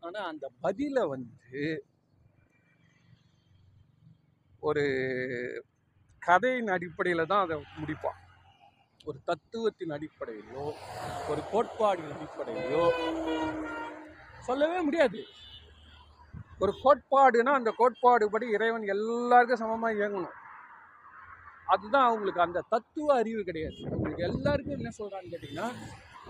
ஆனால் 0.06 0.30
அந்த 0.32 0.46
பதிலை 0.66 1.04
வந்து 1.14 1.64
ஒரு 4.70 4.84
கதையின் 6.22 6.74
அடிப்படையில் 6.76 7.30
தான் 7.32 7.44
அதை 7.46 7.58
முடிப்பான். 7.82 8.20
ஒரு 9.08 9.18
தத்துவத்தின் 9.30 9.94
அடிப்படையிலோ 9.96 10.66
ஒரு 11.32 11.42
கோட்பாடின் 11.52 12.14
அடிப்படையிலோ 12.16 12.84
சொல்லவே 14.48 14.80
முடியாது. 14.88 15.20
ஒரு 16.64 16.72
கோட்பாடுனா 16.84 17.52
அந்த 17.60 17.72
கோட்பாடு 17.80 18.26
படி 18.34 18.46
இறைவன் 18.56 18.86
எல்லாருக்கும் 18.96 19.62
சமமாக 19.62 19.98
இயங்கணும். 20.00 20.38
அதுதான் 21.74 22.08
அவங்களுக்கு 22.10 22.42
அந்த 22.46 22.64
தத்துவ 22.74 23.08
அறிவு 23.22 23.42
கிடையாது. 23.50 23.80
அவங்களுக்கு 23.92 24.26
எல்லாருக்கும் 24.30 24.78
என்ன 24.78 24.92
சொல்கிறான்னு 25.00 25.32
கேட்டிங்கன்னா 25.34 25.68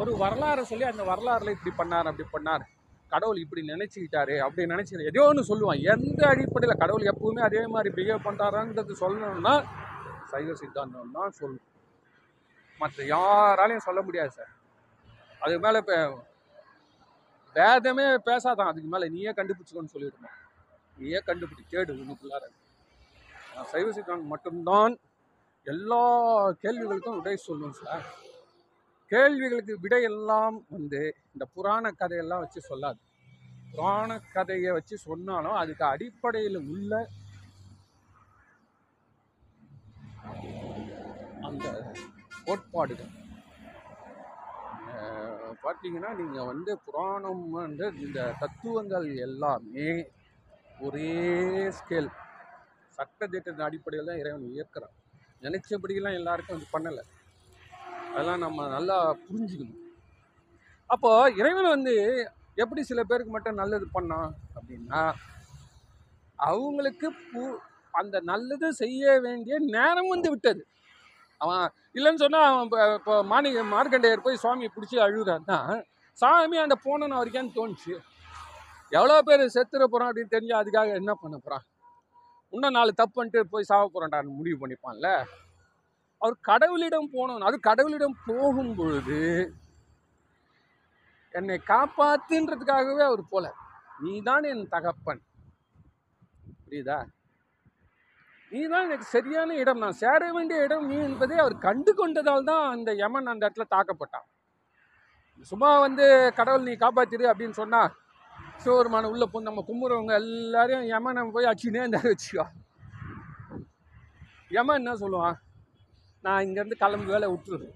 ஒரு 0.01 0.11
வரலாறை 0.23 0.63
சொல்லி 0.71 0.85
அந்த 0.91 1.03
வரலாறுல 1.11 1.53
இப்படி 1.55 1.73
பண்ணார் 1.79 2.09
அப்படி 2.11 2.27
பண்ணார். 2.35 2.65
கடவுள் 3.13 3.41
இப்படி 3.43 3.61
நினச்சிக்கிட்டாரு 3.71 4.35
அப்படி 4.45 4.65
நினச்சி 4.73 5.07
எதோ 5.11 5.23
ஒன்று 5.29 5.49
சொல்லுவான். 5.51 5.81
எந்த 5.93 6.21
அடிப்படையில் 6.31 6.81
கடவுள் 6.83 7.09
எப்பவுமே 7.13 7.41
அதே 7.47 7.63
மாதிரி 7.75 7.89
பிஹேவ் 7.97 8.25
பண்ணுறாருன்றது 8.27 9.01
சொல்லணும்னா 9.03 9.55
சைவ 10.31 10.53
சித்தாந்தம் 10.61 11.17
தான் 11.17 11.35
சொல்லணும் 11.39 11.68
மற்ற 12.81 13.03
யாராலையும் 13.15 13.87
சொல்ல 13.87 14.01
முடியாது 14.07 14.31
சார். 14.37 14.51
அதுக்கு 15.41 15.61
மேலே 15.65 15.79
இப்போ 15.83 15.97
வேதமே 17.55 18.05
பேசாதான் 18.29 18.71
அதுக்கு 18.71 18.89
மேலே 18.93 19.07
நீயே 19.15 19.31
கண்டுபிடிச்சிக்கோன்னு 19.37 19.93
சொல்லிவிடுமா 19.95 20.31
நீயே 20.97 21.19
கண்டுபிடி 21.27 21.63
கேடு 21.73 21.91
உனக்குள்ளார. 22.03 22.43
நான் 23.53 23.69
சைவ 23.73 23.87
சித்தாந்தம் 23.97 24.33
மட்டும்தான் 24.33 24.93
எல்லா 25.67 26.01
கேள்விகளுக்கும் 26.63 27.17
விடை 27.19 27.35
சொல்லும் 27.47 27.77
சார். 27.81 28.05
கேள்விகளுக்கு 29.11 29.73
விடையெல்லாம் 29.83 30.57
வந்து 30.75 31.01
இந்த 31.33 31.45
புராண 31.55 31.91
கதையெல்லாம் 32.01 32.43
வச்சு 32.43 32.61
சொல்லாது. 32.69 32.99
புராண 33.71 34.19
கதையை 34.35 34.71
வச்சு 34.77 34.95
சொன்னாலும் 35.07 35.57
அதுக்கு 35.61 35.83
அடிப்படையில் 35.93 36.59
உள்ள 36.73 36.93
அந்த 41.47 41.65
கோட்பாடுகள். 42.49 43.11
பார்த்தீங்கன்னா 45.63 46.09
நீங்கள் 46.19 46.47
வந்து 46.51 46.71
புராணம் 46.85 47.43
வந்து 47.59 47.85
இந்த 48.05 48.19
தத்துவங்கள் 48.41 49.07
எல்லாமே 49.27 49.87
ஒரே 50.87 51.11
ஸ்கேல் 51.77 52.09
சட்டத்திட்டத்தின் 52.97 53.67
அடிப்படையில் 53.67 54.09
தான் 54.09 54.21
இறைவன் 54.21 54.47
இயக்கிறான். 54.55 54.95
நினைச்சபடியெல்லாம் 55.45 56.17
எல்லாருக்கும் 56.19 56.55
வந்து 56.55 56.73
பண்ணலை. 56.75 57.03
அதெல்லாம் 58.13 58.43
நம்ம 58.45 58.67
நல்லா 58.75 58.97
புரிஞ்சுக்கணும். 59.25 59.81
அப்போது 60.89 61.35
இறைவன் 61.39 61.73
வந்து 61.75 61.95
எப்படி 62.63 62.81
சில 62.91 63.01
பேருக்கு 63.09 63.33
மட்டும் 63.35 63.61
நல்லது 63.61 63.87
பண்ணான் 63.97 64.31
அப்படின்னா 64.57 65.01
அவங்களுக்கு 66.39 67.07
பு 67.31 67.43
அந்த 67.93 68.17
நல்லது 68.31 68.67
செய்ய 68.81 69.19
வேண்டிய 69.25 69.55
நேரம் 69.75 70.11
வந்து 70.13 70.29
விட்டது. 70.33 70.61
அவன் 71.41 71.65
இல்லைன்னு 71.97 72.23
சொன்னால் 72.23 72.47
அவன் 72.49 72.65
இப்போ 72.67 72.79
இப்போ 72.99 73.15
மாணி 73.31 73.49
மார்க்கண்டேயர் 73.75 74.25
போய் 74.27 74.41
சுவாமியை 74.43 74.69
பிடிச்சி 74.75 74.97
அழுகுறான்னா 75.05 75.57
சாமி 76.17 76.57
அந்த 76.63 76.75
போனன்னு 76.85 77.19
வரைக்கான்னு 77.19 77.57
தோணுச்சு. 77.57 77.93
எவ்வளோ 78.97 79.17
பேர் 79.27 79.43
செத்துற 79.55 79.83
போகிறான் 79.91 80.09
அப்படின்னு 80.09 80.33
தெரிஞ்சு 80.35 80.55
அதுக்காக 80.61 80.93
என்ன 81.01 81.11
பண்ண 81.21 81.35
போகிறான் 81.37 81.65
இன்னும் 82.53 82.75
நாலு 82.77 82.91
தப்புன்ட்டு 83.01 83.41
போய் 83.53 83.69
சாக 83.71 83.83
போகிறான்டான்னு 83.85 84.37
முடிவு 84.39 84.57
பண்ணிப்பான்ல. 84.61 85.09
அவர் 86.21 86.35
கடவுளிடம் 86.49 87.09
போனோம் 87.15 87.47
அது 87.49 87.57
கடவுளிடம் 87.69 88.15
போகும் 88.29 88.73
பொழுது 88.79 89.19
என்னை 91.33 91.57
காப்பாத்துன்றதுக்காகவே 91.71 93.03
அவர் 93.09 93.23
போல. 93.33 93.45
நீ 94.03 94.13
தான் 94.29 94.47
என் 94.51 94.65
தகப்பன். 94.75 95.21
புரியுதா? 96.63 96.97
நீ 98.51 98.59
தான் 98.73 98.85
எனக்கு 98.87 99.05
சரியான 99.15 99.55
இடம். 99.61 99.81
நான் 99.83 99.99
சேர 100.03 100.21
வேண்டிய 100.35 100.65
இடம் 100.65 100.85
நீ 100.91 100.95
என்பதை 101.07 101.35
அவர் 101.43 101.55
கண்டு 101.67 101.91
கொண்டதால் 101.99 102.47
தான் 102.51 102.63
அந்த 102.75 102.89
யமன் 103.03 103.31
அந்த 103.33 103.43
இடத்துல 103.45 103.67
தாக்கப்பட்டான். 103.75 104.27
சும்மா 105.51 105.69
வந்து 105.85 106.05
கடவுள் 106.39 106.67
நீ 106.69 106.73
காப்பாத்திரு 106.83 107.25
அப்படின்னு 107.31 107.59
சொன்னா 107.61 107.81
சிவபெருமான 108.63 109.09
உள்ள 109.13 109.25
போ 109.31 109.37
நம்ம 109.47 109.61
கும்புறவங்க 109.67 110.13
எல்லாரையும் 110.21 110.87
யமனை 110.93 111.21
போய் 111.35 111.49
அச்சுனே 111.51 111.81
இருந்தாரு 111.83 112.09
வச்சுக்கோ. 112.13 112.45
யமன் 114.57 114.79
என்ன 114.81 114.93
சொல்லுவான்? 115.03 115.37
நான் 116.23 116.43
இங்கேருந்து 116.45 116.81
கிளம்பி 116.83 117.13
வேலை 117.15 117.27
விட்டுரு. 117.33 117.67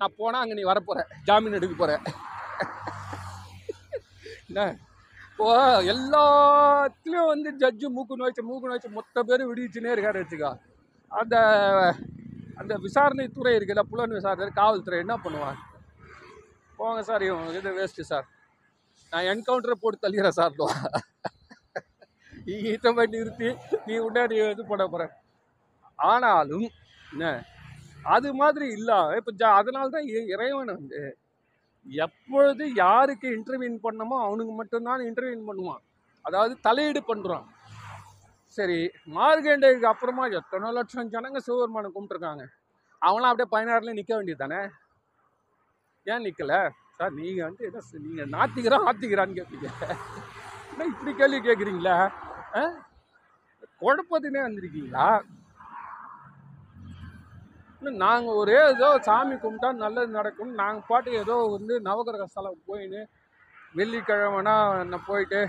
நான் 0.00 0.16
போனால் 0.18 0.42
அங்கே 0.42 0.56
நீ 0.58 0.64
வரப்போகிற 0.70 1.04
ஜாமீன் 1.28 1.58
எடுக்க 1.58 1.74
போகிற 1.76 1.92
என்ன? 4.50 4.60
இப்போ 5.38 5.48
எல்லாத்துலேயும் 5.92 7.30
வந்து 7.32 7.50
ஜட்ஜு 7.62 7.86
மூக்கு 7.96 8.14
நோய்ச்சி 8.20 8.42
மூக்கு 8.42 8.68
நோய்ச்சி 8.68 8.90
மொத்த 8.90 9.22
பேர் 9.22 9.42
விடுவிச்சுனே 9.48 9.90
இருக்காரு 9.94 10.20
அந்த 11.10 11.36
அந்த 12.56 12.74
விசாரணை 12.84 13.26
துறை 13.28 13.52
இருக்குல்ல 13.56 13.82
புலன் 13.90 14.14
விசாரணை 14.14 14.48
காவல்துறை 14.52 14.98
என்ன 15.00 15.14
பண்ணுவாங்க? 15.24 15.58
போங்க 16.78 17.02
சார் 17.02 17.22
இவங்க 17.22 17.58
இது 17.58 17.72
வேஸ்ட்டு 17.76 18.08
சார் 18.08 18.26
நான் 19.12 19.28
என்கவுண்டரை 19.32 19.76
போட்டு 19.82 20.02
தள்ளிடுறேன் 20.04 20.38
சார் 20.38 20.56
ஈட்ட 22.70 22.88
மாதிரி 22.92 23.12
நிறுத்தி 23.14 23.48
நீ 23.86 23.94
உடனே 23.98 24.24
நீ 24.32 24.38
இது 24.50 24.64
பண்ண 24.64 24.84
போகிற 24.86 25.04
ஆனாலும் 25.98 26.66
என்ன 27.12 27.26
அது 28.08 28.30
மாதிரி 28.34 28.66
இல்லாம 28.78 29.16
இப்போ 29.20 29.32
ஜா 29.40 29.50
அதனால 29.60 29.86
தான் 29.90 30.08
இறைவன் 30.34 30.74
வந்து 30.74 31.00
எப்பொழுது 31.86 32.64
யாருக்கு 32.76 33.26
இன்டர்வியூன் 33.36 33.78
பண்ணமோ 33.84 34.16
அவனுக்கு 34.24 34.52
மட்டும்தான் 34.54 35.06
இன்டர்வியூன் 35.08 35.48
பண்ணுவான். 35.48 35.82
அதாவது 36.24 36.54
தலையீடு 36.60 37.00
பண்ணுறான் 37.08 37.44
சரி 38.58 38.78
மார்கண்டேயுக்கு 39.14 39.88
அப்புறமா 39.90 40.24
எத்தனை 40.38 40.68
லட்சம் 40.76 41.12
ஜனங்க 41.14 41.38
சிவபெருமானை 41.40 41.88
கும்பிட்டுருக்காங்க? 41.90 42.44
அவங்களாம் 43.02 43.32
அப்படியே 43.32 43.52
பதினாறுல 43.54 43.94
நிற்க 43.96 44.12
வேண்டியது 44.14 44.42
தானே 44.44 44.60
ஏன் 46.06 46.24
நிற்கலை 46.26 46.58
சார் 46.98 47.14
நீங்கள் 47.14 47.46
வந்து 47.46 47.64
என்ன 47.66 47.80
நீங்கள் 48.04 48.30
நாத்திக்கிறா 48.34 48.76
ஆத்திக்கிறான்னு 48.88 49.38
கேட்பீங்க 49.38 49.68
என்ன 50.70 50.86
இப்படி 50.92 51.12
கேள்வி 51.14 51.40
கேட்குறீங்களா 51.40 51.96
ஆ? 52.54 52.62
குழப்பத்தினே 53.82 54.40
வந்திருக்கீங்களா? 54.44 55.08
நாங்கள் 58.04 58.38
ஒரே 58.42 58.58
ஏதோ 58.72 58.88
சாமி 59.08 59.34
கும்பிட்டா 59.36 59.68
நல்லது 59.84 60.10
நடக்கும் 60.18 60.52
நாங்கள் 60.54 60.88
பாட்டு 60.88 61.10
ஏதோ 61.22 61.36
வந்து 61.54 61.74
நவகிரக 61.88 62.26
ஸ்தலம் 62.26 62.66
போயின்னு 62.68 63.02
வெள்ளிக்கிழமைனா 63.78 64.54
என்ன 64.84 64.96
போயிட்டு 65.08 65.40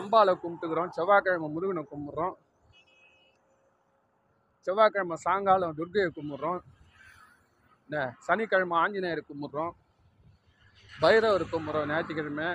அம்பாவை 0.00 0.32
கும்பிட்டுக்கிறோம் 0.34 0.94
செவ்வாய்க்கிழமை 0.96 1.48
முருகனை 1.50 1.82
கும்பிட்றோம் 1.84 2.34
செவ்வாய்க்கிழமை 4.66 5.16
சாயங்காலம் 5.24 5.76
துர்கையை 5.78 6.08
கும்பிட்றோம் 6.10 6.60
இந்த 7.90 7.98
சனிக்கிழமை 8.26 8.76
ஆஞ்சநேயர் 8.78 9.28
கும்பிட்றோம் 9.30 9.74
பைரவர் 10.90 11.44
கும்பிட்றோம் 11.52 11.90
ஞாயிற்றுக்கிழமை. 11.90 12.48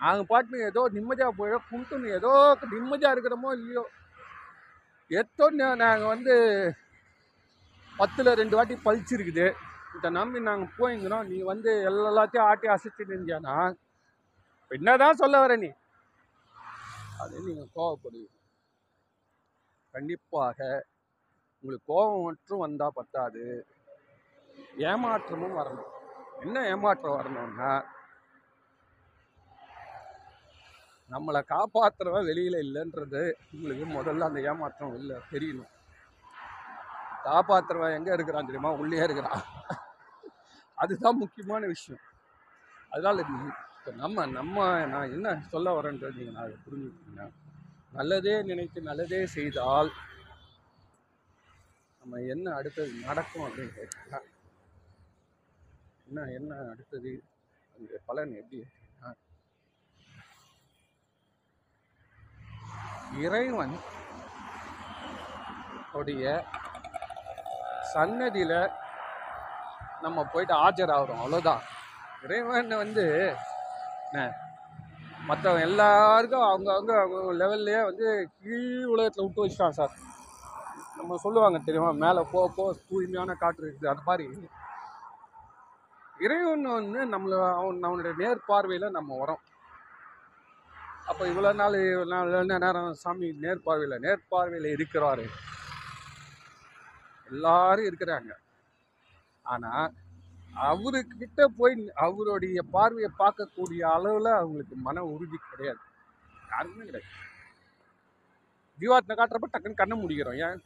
நாங்கள் 0.00 0.28
பாட்டுன்னு 0.30 0.66
ஏதோ 0.70 0.82
நிம்மதியாக 0.96 1.32
போயிடும் 1.38 1.66
கும்பிட்டுன்னு 1.70 2.14
ஏதோ 2.18 2.32
நிம்மதியாக 2.74 3.14
இருக்கிறோமோ 3.14 3.50
இல்லையோ. 3.58 3.84
எத்தோ 5.10 5.44
நாங்கள் 5.84 6.12
வந்து 6.14 6.34
பத்தில் 7.96 8.38
ரெண்டு 8.40 8.56
வாட்டி 8.56 8.74
பழிச்சிருக்குது. 8.84 9.46
இதை 9.96 10.08
நம்பி 10.10 10.40
நாங்கள் 10.40 10.74
போயிருக்கிறோம் 10.78 11.28
நீ 11.30 11.38
வந்து 11.52 11.70
எல்லாத்தையும் 11.90 12.48
ஆட்டி 12.48 12.68
அசைச்சிட்டு 12.74 13.12
இருந்தியானா? 13.14 13.56
என்னதான் 14.70 15.20
சொல்ல 15.22 15.38
வர 15.44 15.56
நீ? 15.64 15.70
அது 17.22 17.42
நீங்கள் 17.46 17.72
கோவப்படுவீங்க 17.76 18.36
கண்டிப்பாக 19.94 20.58
உங்களுக்கு 21.64 21.88
கோபம் 21.92 22.26
மட்டும் 22.28 22.62
வந்தால் 22.64 22.96
பத்தாது. 22.98 23.44
ஏமாற்றமும் 24.90 25.58
வரணும். 25.60 25.90
என்ன 26.44 26.62
ஏமாற்றம் 26.72 27.16
வரணும்னா 27.18 27.72
நம்மளை 31.10 31.40
காப்பாற்றுறவன் 31.54 32.28
வெளியில் 32.30 32.64
இல்லைன்றது 32.64 33.22
உங்களுக்கு 33.52 33.86
முதல்ல 33.96 34.28
அந்த 34.28 34.40
ஏமாற்றம் 34.50 34.94
இல்லை 34.94 35.16
தெரியணும். 35.32 35.72
காப்பாற்றுறவன் 37.24 37.96
எங்கே 37.98 38.12
இருக்கிறான் 38.16 38.48
தெரியுமா? 38.50 38.72
உள்ளே 38.82 39.02
இருக்கிறான். 39.06 39.42
அதுதான் 40.78 41.20
முக்கியமான 41.22 41.62
விஷயம். 41.66 42.04
அதனால் 42.92 43.22
இப்போ 43.24 43.92
நம்ம 44.02 44.26
நம்ம 44.38 44.56
நான் 44.86 45.12
என்ன 45.16 45.28
சொல்ல 45.52 45.68
வரேன்றது 45.76 46.18
நீங்கள் 46.18 46.36
நான் 46.36 46.46
அதை 46.46 46.56
புரிஞ்சுக்கிட்டீங்க 46.66 47.24
நல்லதே 47.98 48.34
நினைத்து 48.50 48.80
நல்லதே 48.88 49.20
செய்தால் 49.36 49.90
நம்ம 52.02 52.20
என்ன 52.34 52.54
அடுத்தது 52.58 52.92
நடக்கும் 53.08 53.46
அப்படின்னு 53.46 53.74
கேட்டா 53.78 54.18
என்ன 56.08 56.22
என்ன 56.38 56.52
அடுத்தது? 56.72 57.12
அந்த 57.76 58.00
பலன் 58.08 58.32
எப்படி 58.40 58.60
அப்படின்னா, 58.62 59.10
இறைவன் 63.18 63.74
உடைய 65.98 66.24
சன்னதியில் 67.92 68.58
நம்ம 70.04 70.24
போயிட்டு 70.32 70.54
ஆஜராகிறோம். 70.66 71.22
அவ்வளோதான் 71.22 71.62
இறைவன் 72.24 72.80
வந்து 72.82 73.04
என்ன 74.06 74.28
மற்றவங்க 75.28 75.60
எல்லாருக்கும் 75.60 76.46
அவங்க 76.50 76.68
அவங்க 76.72 76.92
அவங்க 77.00 77.32
லெவல்லையே 77.42 77.80
வந்து 77.88 78.06
கீழ் 78.42 78.84
உலகத்தில் 78.84 79.24
விட்டு 79.24 79.44
வச்சுட்டான் 79.44 79.78
சார். 79.78 79.92
நம்ம 80.98 81.18
சொல்லுவாங்க 81.24 81.58
தெரியுமா 81.66 81.90
மேலே 82.04 82.22
போ 82.32 82.40
போ 82.56 82.64
தூய்மையான 82.88 83.34
காற்று 83.34 83.66
இருக்குது 83.66 83.92
அது 83.92 84.02
மாதிரி. 84.08 84.26
இறைவன் 86.26 86.66
வந்து 86.78 87.00
நம்மளை 87.12 87.36
அவன் 87.60 87.86
அவனுடைய 87.88 88.14
நேர்பார்வையில் 88.22 88.96
நம்ம 88.96 89.16
வரோம் 89.22 89.42
அப்போ 91.10 91.22
இவ்வளோ 91.30 91.50
நாள் 91.60 91.76
இவ்வளோ 91.84 92.10
நாள் 92.12 92.34
என்ன 92.40 92.58
நேரம் 92.64 92.92
சாமி 93.02 93.28
நேர்பார்வையில் 93.44 94.02
நேர்பார்வையில் 94.04 94.68
இருக்கிறாரு. 94.76 95.24
எல்லாரும் 97.30 97.88
இருக்கிறாங்க. 97.90 98.32
ஆனால் 99.52 99.88
அவருக்கிட்ட 100.68 101.40
போய் 101.58 101.74
அவருடைய 102.06 102.60
பார்வையை 102.74 103.10
பார்க்கக்கூடிய 103.22 103.80
அளவில் 103.94 104.30
அவங்களுக்கு 104.40 104.76
மன 104.86 105.04
உறுதி 105.12 105.38
கிடையாது. 105.50 105.80
யாருமே 106.52 106.84
கிடையாது. 106.88 107.10
தீபாவளி 108.78 109.16
காட்டுறப்ப 109.20 109.48
டக்குன்னு 109.54 109.80
கண்ணை 109.80 109.96
முடிக்கிறோம். 110.02 110.38
ஏன்? 110.46 110.60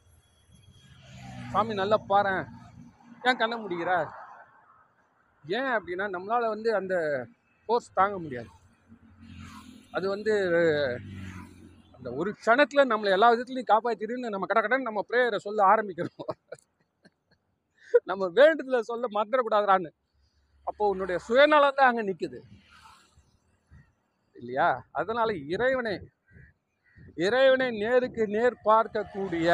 சாமி 1.53 1.73
நல்லா 1.81 1.97
பாரேன் 2.11 2.43
ஏன் 3.27 3.41
கண்ணை 3.41 3.57
முடிக்கிற 3.63 3.91
ஏன் 5.45 5.71
அப்படின்னா 5.77 6.05
நம்மளால் 6.15 6.53
வந்து 6.53 6.69
அந்த 6.81 6.95
ஃபோர்ஸ் 7.65 7.95
தாங்க 7.99 8.15
முடியாது. 8.25 8.49
அது 9.95 10.05
வந்து 10.13 10.33
அந்த 11.97 12.09
ஒரு 12.19 12.29
க்ஷணத்தில் 12.39 12.89
நம்மளை 12.91 13.11
எல்லா 13.15 13.27
விதத்துலையும் 13.31 13.71
காப்பாற்றிடுன்னு 13.71 14.33
நம்ம 14.33 14.47
கட 14.49 14.59
கடன் 14.61 14.87
நம்ம 14.87 15.01
ப்ரேயரை 15.09 15.39
சொல்ல 15.45 15.61
ஆரம்பிக்கிறோம். 15.71 16.31
நம்ம 18.09 18.23
வேண்டுதலை 18.39 18.81
சொல்ல 18.89 19.07
மறந்துடக்கூடாதுறான்னு 19.15 19.91
அப்போ 20.67 20.83
உன்னுடைய 20.91 21.17
சுயநலம் 21.27 21.77
தான் 21.77 21.89
அங்கே 21.89 22.03
நிற்குது 22.09 22.39
இல்லையா? 24.35 24.67
அதனால் 24.99 25.33
இறைவனை 25.53 25.93
இறைவனை 27.25 27.67
நேருக்கு 27.83 28.23
நேர் 28.35 28.55
பார்க்கக்கூடிய 28.69 29.49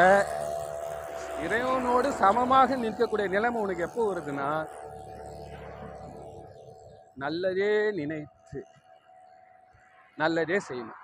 இறைவனோடு 1.45 2.09
சமமாக 2.21 2.77
நிற்கக்கூடிய 2.83 3.27
நிலைமை 3.35 3.59
உனக்கு 3.65 3.85
எப்போ 3.87 4.01
வருதுன்னா 4.09 4.49
நல்லதே 7.23 7.73
நினை 7.99 8.21
நல்லதே 10.17 10.57
செய்யணும். 10.69 10.99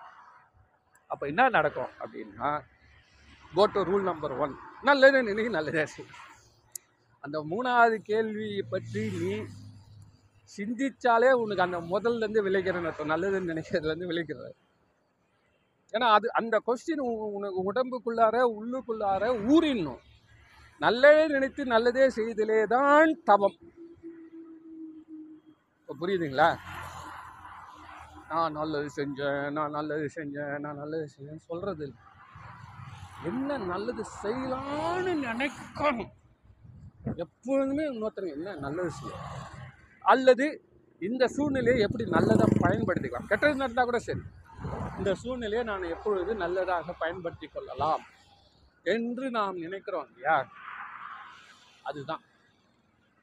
அப்போ 1.12 1.24
என்ன 1.32 1.50
நடக்கும் 1.58 1.92
அப்படின்னா 2.02 2.50
go 3.56 3.66
to 3.76 3.82
rule 3.90 4.08
number 4.10 4.34
one 4.44 4.56
நல்லது 4.90 5.20
நினை 5.28 5.46
நல்லதே 5.58 5.86
செய்யணும் 5.96 6.24
அந்த 7.24 7.38
மூணாவது 7.52 7.98
கேள்வியை 8.10 8.62
பற்றி 8.74 9.04
நீ 9.20 9.32
சிந்திச்சாலே 10.56 11.30
உனக்கு 11.44 11.66
அந்த 11.66 11.80
முதல்லேருந்து 11.94 12.44
விளைக்கிறேன்னு 12.48 12.90
அர்த்தம். 12.90 13.12
நல்லதுன்னு 13.14 13.52
நினைக்கிறதுலேருந்து 13.54 14.10
விளைக்கிறது. 14.12 14.52
ஏன்னா 15.94 16.08
அது 16.18 16.28
அந்த 16.40 16.56
கொஸ்டின் 16.68 17.02
உனக்கு 17.38 17.60
உடம்புக்குள்ளார 17.70 18.36
உள்ளுக்குள்ளார 18.60 19.24
ஊறிடணும். 19.54 20.02
நல்லதே 20.82 21.24
நினைத்து 21.34 21.62
நல்லதே 21.74 22.06
செய்தலே 22.18 22.60
தான் 22.76 23.12
தவம். 23.30 23.58
இப்போ 25.80 25.94
புரியுதுங்களா? 26.02 26.50
நான் 28.30 28.52
நல்லது 28.52 28.90
செஞ்சேன் 28.96 29.50
நான் 29.50 29.72
நல்லது 29.72 30.10
செஞ்சேன் 30.16 30.60
நான் 30.60 30.76
நல்லது 30.76 31.08
செஞ்சேன் 31.18 31.46
சொல்கிறது 31.50 31.84
இல்லை 31.84 32.04
என்ன 33.26 33.58
நல்லது 33.58 34.04
செய்யலான்னு 34.24 35.14
நினைக்கணும். 35.28 36.12
எப்பொழுதுமே 37.16 37.84
இன்னொருத்தருங்க 37.92 38.36
என்ன 38.40 38.56
நல்லது 38.56 38.92
செய்யும். 38.92 39.24
அல்லது 40.06 40.46
இந்த 41.02 41.28
சூழ்நிலையை 41.28 41.80
எப்படி 41.80 42.06
நல்லதாக 42.06 42.52
பயன்படுத்திக்கலாம். 42.60 43.28
கெட்டது 43.28 43.56
நடந்தால் 43.56 43.86
கூட 43.86 44.00
சரி. 44.00 44.24
இந்த 44.98 45.14
சூழ்நிலையை 45.14 45.64
நான் 45.64 45.84
எப்பொழுது 45.84 46.36
நல்லதாக 46.36 46.94
பயன்படுத்தி 47.00 47.48
கொள்ளலாம் 47.48 48.04
என்று 48.86 49.32
நாம் 49.32 49.56
நினைக்கிறோம் 49.56 50.08
இல்லையா? 50.08 50.38
அதுதான். 51.84 52.24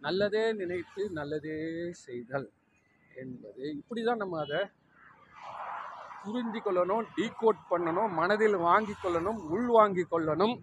நல்லதே 0.00 0.52
நினைத்து 0.52 1.10
நல்லதே 1.10 1.58
செய்தல் 1.92 2.48
என்பது. 3.16 3.70
இப்படி 3.70 4.04
தான் 4.04 4.16
நம்ம 4.16 4.40
அதை 4.40 4.60
புரிஞ்சு 6.24 6.60
கொள்ளணும் 6.66 7.06
டீகோட் 7.16 7.60
பண்ணணும் 7.70 8.12
மனதில் 8.20 8.56
வாங்கி 8.68 8.94
கொள்ளணும் 9.02 9.40
உள் 9.54 9.68
வாங்கி 9.76 10.04
கொள்ளணும். 10.12 10.56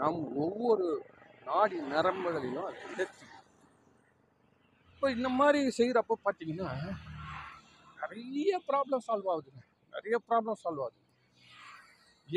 நம் 0.00 0.20
ஒவ்வொரு 0.44 0.86
நாடி 1.48 1.78
நரம்புகளையும் 1.92 2.66
அது 2.68 2.80
இழச்சி 2.92 3.24
இப்போ 4.94 5.10
இந்த 5.16 5.28
மாதிரி 5.38 5.60
செய்கிறப்ப 5.78 6.16
பார்த்தீங்கன்னா 6.26 6.70
நிறைய 8.00 8.60
ப்ராப்ளம் 8.68 9.04
சால்வ் 9.06 9.30
ஆகுதுங்க. 9.32 9.62
நிறைய 9.94 10.16
ப்ராப்ளம் 10.28 10.60
சால்வ் 10.62 10.82
ஆகுது. 10.84 11.00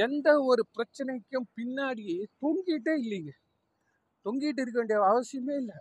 எந்த 0.06 0.30
ஒரு 0.50 0.64
பிரச்சனைக்கும் 0.76 1.48
பின்னாடி 1.58 2.06
தொங்கிட்டே 2.44 2.94
இல்லைங்க. 3.04 3.34
தொங்கிட்டு 4.26 4.62
இருக்க 4.64 4.78
வேண்டிய 4.80 5.00
அவசியமே 5.12 5.56
இல்லை. 5.62 5.78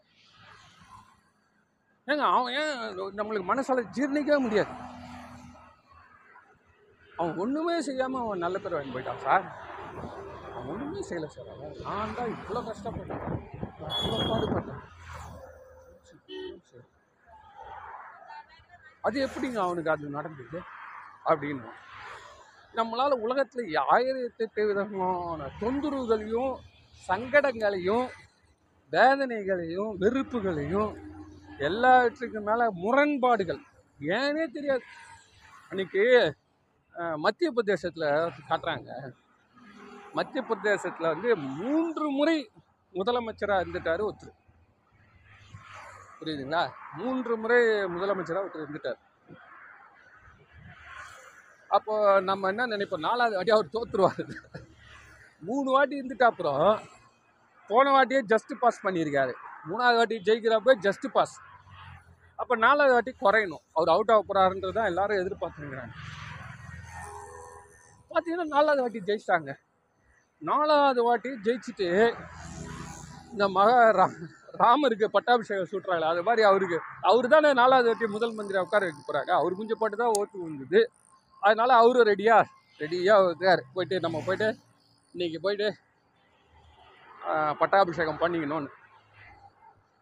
ஏங்க 2.09 2.25
அவன் 2.37 2.55
ஏன் 2.61 2.73
நம்மளுக்கு 3.19 3.51
மனசால் 3.51 3.91
ஜீர்ணிக்கவே 3.97 4.39
முடியாது? 4.47 4.73
அவன் 7.19 7.39
ஒன்றுமே 7.43 7.77
செய்யாமல் 7.89 8.23
அவன் 8.25 8.43
நல்ல 8.45 8.57
பேர் 8.59 8.77
வாங்கி 8.77 8.95
போயிட்டான் 8.95 9.23
சார். 9.27 9.45
அவன் 10.55 10.69
ஒன்றுமே 10.73 11.03
செய்யலை 11.09 11.29
சார். 11.37 11.49
அவன் 11.55 11.79
நான் 11.87 12.17
தான் 12.19 12.33
இவ்வளோ 12.35 12.63
கஷ்டப்பட்டேன். 12.69 13.23
இவ்வளோ 14.01 14.19
பாடுபட்டேன். 14.31 14.83
அது 19.07 19.17
எப்படிங்க 19.27 19.59
அவனுக்கு 19.65 19.95
அது 19.95 20.15
நடந்தது 20.19 20.59
அப்படின்னு? 21.31 21.73
நம்மளால் 22.75 23.23
உலகத்தில் 23.25 23.75
ஆயிரத்தெட்டு 23.95 24.63
விதமான 24.69 25.49
தொந்தரவுகளையும் 25.63 26.55
சங்கடங்களையும் 27.09 28.07
வேதனைகளையும் 28.93 29.93
வெறுப்புகளையும் 30.03 30.93
எல்லாவற்றுக்கு 31.69 32.41
மேலே 32.49 32.65
முரண்பாடுகள். 32.85 33.61
ஏனே 34.17 34.45
தெரியாது. 34.57 34.85
அன்னைக்கு 35.71 36.03
மத்திய 37.25 37.49
பிரதேசத்தில் 37.57 38.09
காட்டுறாங்க. 38.49 38.91
மத்திய 40.19 40.41
பிரதேசத்தில் 40.49 41.13
வந்து 41.13 41.31
மூன்று 41.61 42.07
முறை 42.19 42.37
முதலமைச்சராக 42.99 43.63
இருந்துட்டார் 43.65 44.05
ஒருத்தர். 44.09 44.37
புரியுதுங்களா? 46.19 46.63
மூன்று 46.99 47.35
முறை 47.43 47.61
முதலமைச்சராக 47.95 48.45
ஒருத்தர் 48.45 48.67
இருந்துட்டார். 48.67 49.01
அப்போ 51.77 51.95
நம்ம 52.31 52.49
என்ன 52.53 52.67
நினைப்போம்? 52.73 53.07
நாலாவது 53.09 53.37
வாட்டி 53.37 53.57
அவர் 53.57 53.75
தோற்றுருவார் 53.77 54.23
மூணு 55.49 55.69
வாட்டி 55.77 55.95
இருந்துட்டு 56.01 56.27
அப்புறம் 56.31 56.63
போன 57.71 57.93
வாட்டியே 57.97 58.21
ஜஸ்ட் 58.33 58.55
பாஸ் 58.63 58.85
பண்ணியிருக்காரு. 58.87 59.35
மூணாவது 59.69 59.99
வாட்டி 60.01 60.17
ஜெயிக்கிறப்ப 60.29 60.75
ஜஸ்ட் 60.87 61.07
பாஸ் 61.17 61.35
அப்போ 62.41 62.55
நாலாவது 62.65 62.95
வாட்டி 62.97 63.13
குறையணும். 63.25 63.65
அவர் 63.77 63.91
அவுட் 63.95 64.13
ஆக 64.15 64.23
போகிறாருன்றது 64.29 64.77
தான் 64.79 64.89
எல்லாரும் 64.91 65.21
எதிர்பார்த்துருக்குறாங்க. 65.23 65.95
பார்த்தீங்கன்னா 68.11 68.47
நாலாவது 68.57 68.83
வாட்டி 68.85 69.01
ஜெயிச்சிட்டாங்க. 69.09 69.53
நாலாவது 70.43 71.03
வாட்டி 71.09 71.31
ஜெயிச்சுட்டு 71.47 71.89
இந்த 73.33 73.45
மகா 73.59 73.79
ரா 73.99 74.07
ராமருக்கு 74.63 75.07
பட்டாபிஷேகம் 75.15 75.71
சுட்டுறாங்களே 75.71 76.11
அது 76.11 76.21
மாதிரி 76.27 76.43
அவருக்கு 76.51 76.77
அவர் 77.11 77.27
தானே 77.33 77.51
நாலாவது 77.61 77.89
வாட்டி 77.91 78.07
முதல் 78.17 78.37
மந்திரி 78.39 78.59
உட்கார 78.65 78.83
வைக்க 78.89 79.01
போகிறாங்க 79.07 79.33
அவர் 79.39 79.57
குஞ்சு 79.61 79.77
போட்டு 79.81 79.97
தான் 80.03 80.15
ஓட்டு 80.19 80.45
வந்தது 80.45 80.81
அதனால் 81.43 81.73
அவரும் 81.81 82.09
ரெடியா 82.13 82.37
ரெடியாக 82.81 83.27
இருக்கார். 83.29 83.63
போயிட்டு 83.75 83.97
நம்ம 84.05 84.21
போயிட்டு 84.29 84.49
இன்னைக்கு 85.15 85.41
போயிட்டு 85.45 85.69
பட்டாபிஷேகம் 87.61 88.23
பண்ணிக்கணும்னு. 88.23 88.71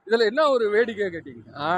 இதில் 0.07 0.29
என்ன 0.31 0.43
ஒரு 0.55 0.65
வேடிக்கை 0.75 1.09
கேட்டிங்கன்னா 1.15 1.69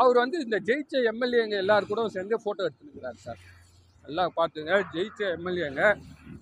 அவர் 0.00 0.18
வந்து 0.22 0.38
இந்த 0.44 0.56
ஜெயிச்ச 0.68 0.94
எம்எல்ஏங்க 1.10 1.56
எல்லாரும் 1.64 1.90
கூட 1.90 2.02
சேர்ந்து 2.16 2.42
ஃபோட்டோ 2.44 2.64
எடுத்துருக்கிறார் 2.66 3.18
சார். 3.26 3.40
எல்லாம் 4.08 4.32
பார்த்துங்க 4.38 4.72
ஜெயிச்ச 4.94 5.20
எம்எல்ஏங்க. 5.36 5.82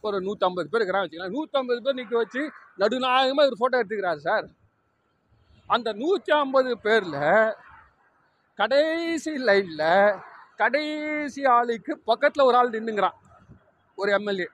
ஒரு 0.06 0.16
நூற்றம்பது 0.26 0.70
பேர் 0.70 0.80
இருக்கிறாங்க 0.80 1.06
வச்சுக்கலாம் 1.06 1.34
நூற்றம்பது 1.36 1.80
பேர் 1.84 1.98
நிற்க 2.00 2.14
வச்சு 2.22 2.42
நடுநாயகமாக 2.82 3.46
இவர் 3.46 3.60
ஃபோட்டோ 3.60 3.78
எடுத்துக்கிறார் 3.80 4.24
சார். 4.28 4.46
அந்த 5.74 5.88
நூற்றி 6.02 6.32
ஐம்பது 6.40 6.72
பேரில் 6.86 7.20
கடைசி 8.58 9.32
லைனில் 9.48 10.18
கடைசி 10.62 11.42
ஆளுக்கு 11.56 11.92
பக்கத்தில் 12.10 12.46
ஒரு 12.48 12.58
ஆள் 12.58 12.74
நின்றுங்கிறான் 12.74 13.18
ஒரு 13.98 14.10
எம்எல்ஏ. 14.18 14.48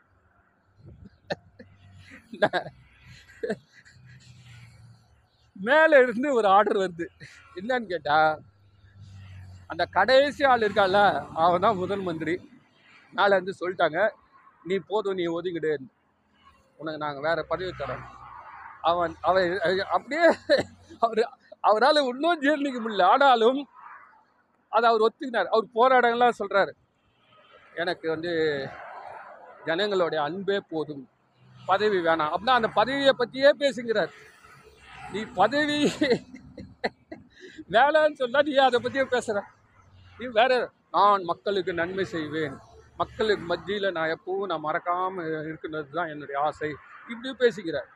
மேலே 5.69 5.97
இருந்து 6.05 6.29
ஒரு 6.39 6.49
ஆர்டர் 6.57 6.81
வருது. 6.83 7.07
என்னன்னு 7.59 7.91
கேட்டால் 7.93 8.39
அந்த 9.73 9.85
கடைசி 9.97 10.43
ஆள் 10.51 10.65
இருக்கால 10.67 10.97
அவன் 11.45 11.65
தான் 11.65 11.81
முதல் 11.83 12.05
மந்திரி. 12.09 12.35
மேலே 13.13 13.35
இருந்து 13.37 13.55
சொல்லிட்டாங்க 13.61 14.01
நீ 14.71 14.77
போதும் 14.91 15.19
நீ 15.21 15.25
ஒதுங்கிடு. 15.37 15.73
உனக்கு 16.81 17.03
நாங்கள் 17.05 17.27
வேறு 17.27 17.43
பதவி 17.53 17.73
தரோம். 17.79 18.05
அவன் 18.91 19.15
அவன் 19.29 19.59
அப்படியே 19.95 20.27
அவர் 21.05 21.23
அவரால் 21.69 22.07
இன்னும் 22.11 22.43
ஜீர்ணிக்க 22.43 22.79
முடியல. 22.85 23.07
ஆனாலும் 23.13 23.61
அதை 24.77 24.87
அவர் 24.91 25.05
ஒத்துக்கினார். 25.07 25.51
அவர் 25.55 25.75
போராடங்கள்லாம் 25.79 26.41
சொல்கிறாரு 26.41 26.73
எனக்கு 27.83 28.07
வந்து 28.09 28.33
ஜனங்களுடைய 29.67 30.21
அன்பே 30.29 30.59
போதும். 30.73 31.05
பதவி 31.71 31.99
வேணாம். 32.07 32.33
அப்படின்னா 32.35 32.59
அந்த 32.61 32.71
பதவியை 32.79 33.13
பற்றியே 33.17 33.51
பேசுங்கிறார். 33.63 34.13
நீ 35.13 35.21
பதவி 35.39 35.79
வேலைன்னு 37.75 38.21
சொன்னால் 38.21 38.47
நீ 38.49 38.53
அதை 38.67 38.79
பற்றியே 38.85 39.05
பேசுகிற 39.15 39.41
நீ 40.19 40.27
வேற 40.39 40.53
நான் 40.97 41.23
மக்களுக்கு 41.31 41.73
நன்மை 41.81 42.05
செய்வேன். 42.13 42.55
மக்களுக்கு 43.01 43.45
மத்தியில் 43.51 43.95
நான் 43.97 44.13
எப்பவும் 44.15 44.51
நான் 44.53 44.65
மறக்காமல் 44.67 45.29
இருக்கிறது 45.49 45.91
தான் 45.99 46.11
என்னுடைய 46.13 46.37
ஆசை. 46.47 46.71
இப்படி 47.13 47.31
பேசிக்கிறார் 47.43 47.89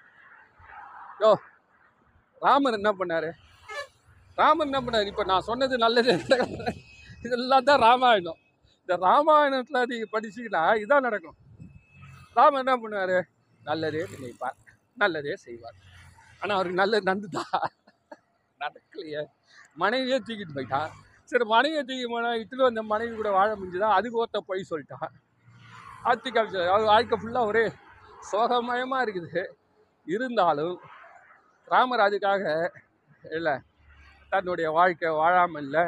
யோ 1.22 1.31
ராமர் 2.44 2.79
என்ன 2.79 2.90
பண்ணாரு? 3.00 3.31
ராமர் 4.40 4.68
என்ன 4.70 4.81
பண்ணார்? 4.87 5.11
இப்போ 5.12 5.24
நான் 5.33 5.48
சொன்னது 5.48 5.74
நல்லது 5.85 6.14
இதெல்லாம் 7.24 7.68
தான் 7.68 7.83
ராமாயணம். 7.87 8.40
இந்த 8.83 8.94
ராமாயணத்தில் 9.09 9.88
நீங்கள் 9.92 10.12
படிச்சீங்கன்னா 10.14 10.62
இதான் 10.85 11.07
நடக்கும். 11.09 11.38
ராமர் 12.38 12.64
என்ன 12.64 12.77
பண்ணுவார் 12.83 13.16
நல்லதே 13.68 14.03
நினைப்பார் 14.14 14.59
நல்லதே 15.03 15.35
செய்வார். 15.46 15.79
ஆனால் 16.44 16.57
அவருக்கு 16.57 16.80
நல்லது 16.83 17.09
நடந்துதா? 17.11 17.42
நடக்கலையே. 18.61 19.22
மனைவியே 19.83 20.16
தூக்கிட்டு 20.26 20.57
போயிட்டான் 20.57 20.90
சரி 21.30 21.44
மனைவியை 21.52 21.83
தூக்கி 21.88 22.07
போனால் 22.12 22.40
இட்டுல 22.40 22.66
வந்த 22.66 22.83
மனைவி 22.92 23.12
கூட 23.20 23.30
வாழ 23.37 23.50
முடிஞ்சுதான் 23.59 23.94
அதுக்கு 23.98 24.20
ஒருத்த 24.22 24.40
போய் 24.48 24.70
சொல்லிட்டான் 24.70 25.14
ஆத்தி 26.09 26.30
காமிச்சு 26.30 26.61
அவர் 26.72 26.90
வாழ்க்கை 26.92 27.16
ஃபுல்லாக 27.20 27.50
ஒரே 27.50 27.62
சோகமயமாக 28.30 29.04
இருக்குது. 29.04 29.42
இருந்தாலும் 30.07 30.74
ராமர் 31.72 32.04
அதுக்காக 32.07 32.44
இல்லை 33.37 33.54
தன்னுடைய 34.33 34.68
வாழ்க்கை 34.78 35.11
வாழாமல் 35.20 35.64
இல்லை 35.66 35.85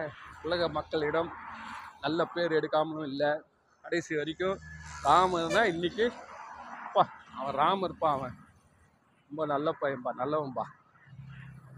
உலக 0.46 0.68
மக்களிடம் 0.78 1.30
நல்ல 2.04 2.20
பேர் 2.34 2.56
எடுக்காமலும் 2.58 3.08
இல்லை. 3.12 3.30
கடைசி 3.84 4.12
வரைக்கும் 4.20 4.56
ராமர் 5.06 5.54
தான் 5.58 5.70
இன்றைக்கி 5.74 6.06
அப்பா 6.86 7.04
அவன் 7.40 7.86
இருப்பான் 7.88 8.16
அவன். 8.18 8.36
ரொம்ப 9.28 9.46
நல்ல 9.52 9.68
பையன்பா 9.80 10.10
நல்லவன்பா. 10.22 10.64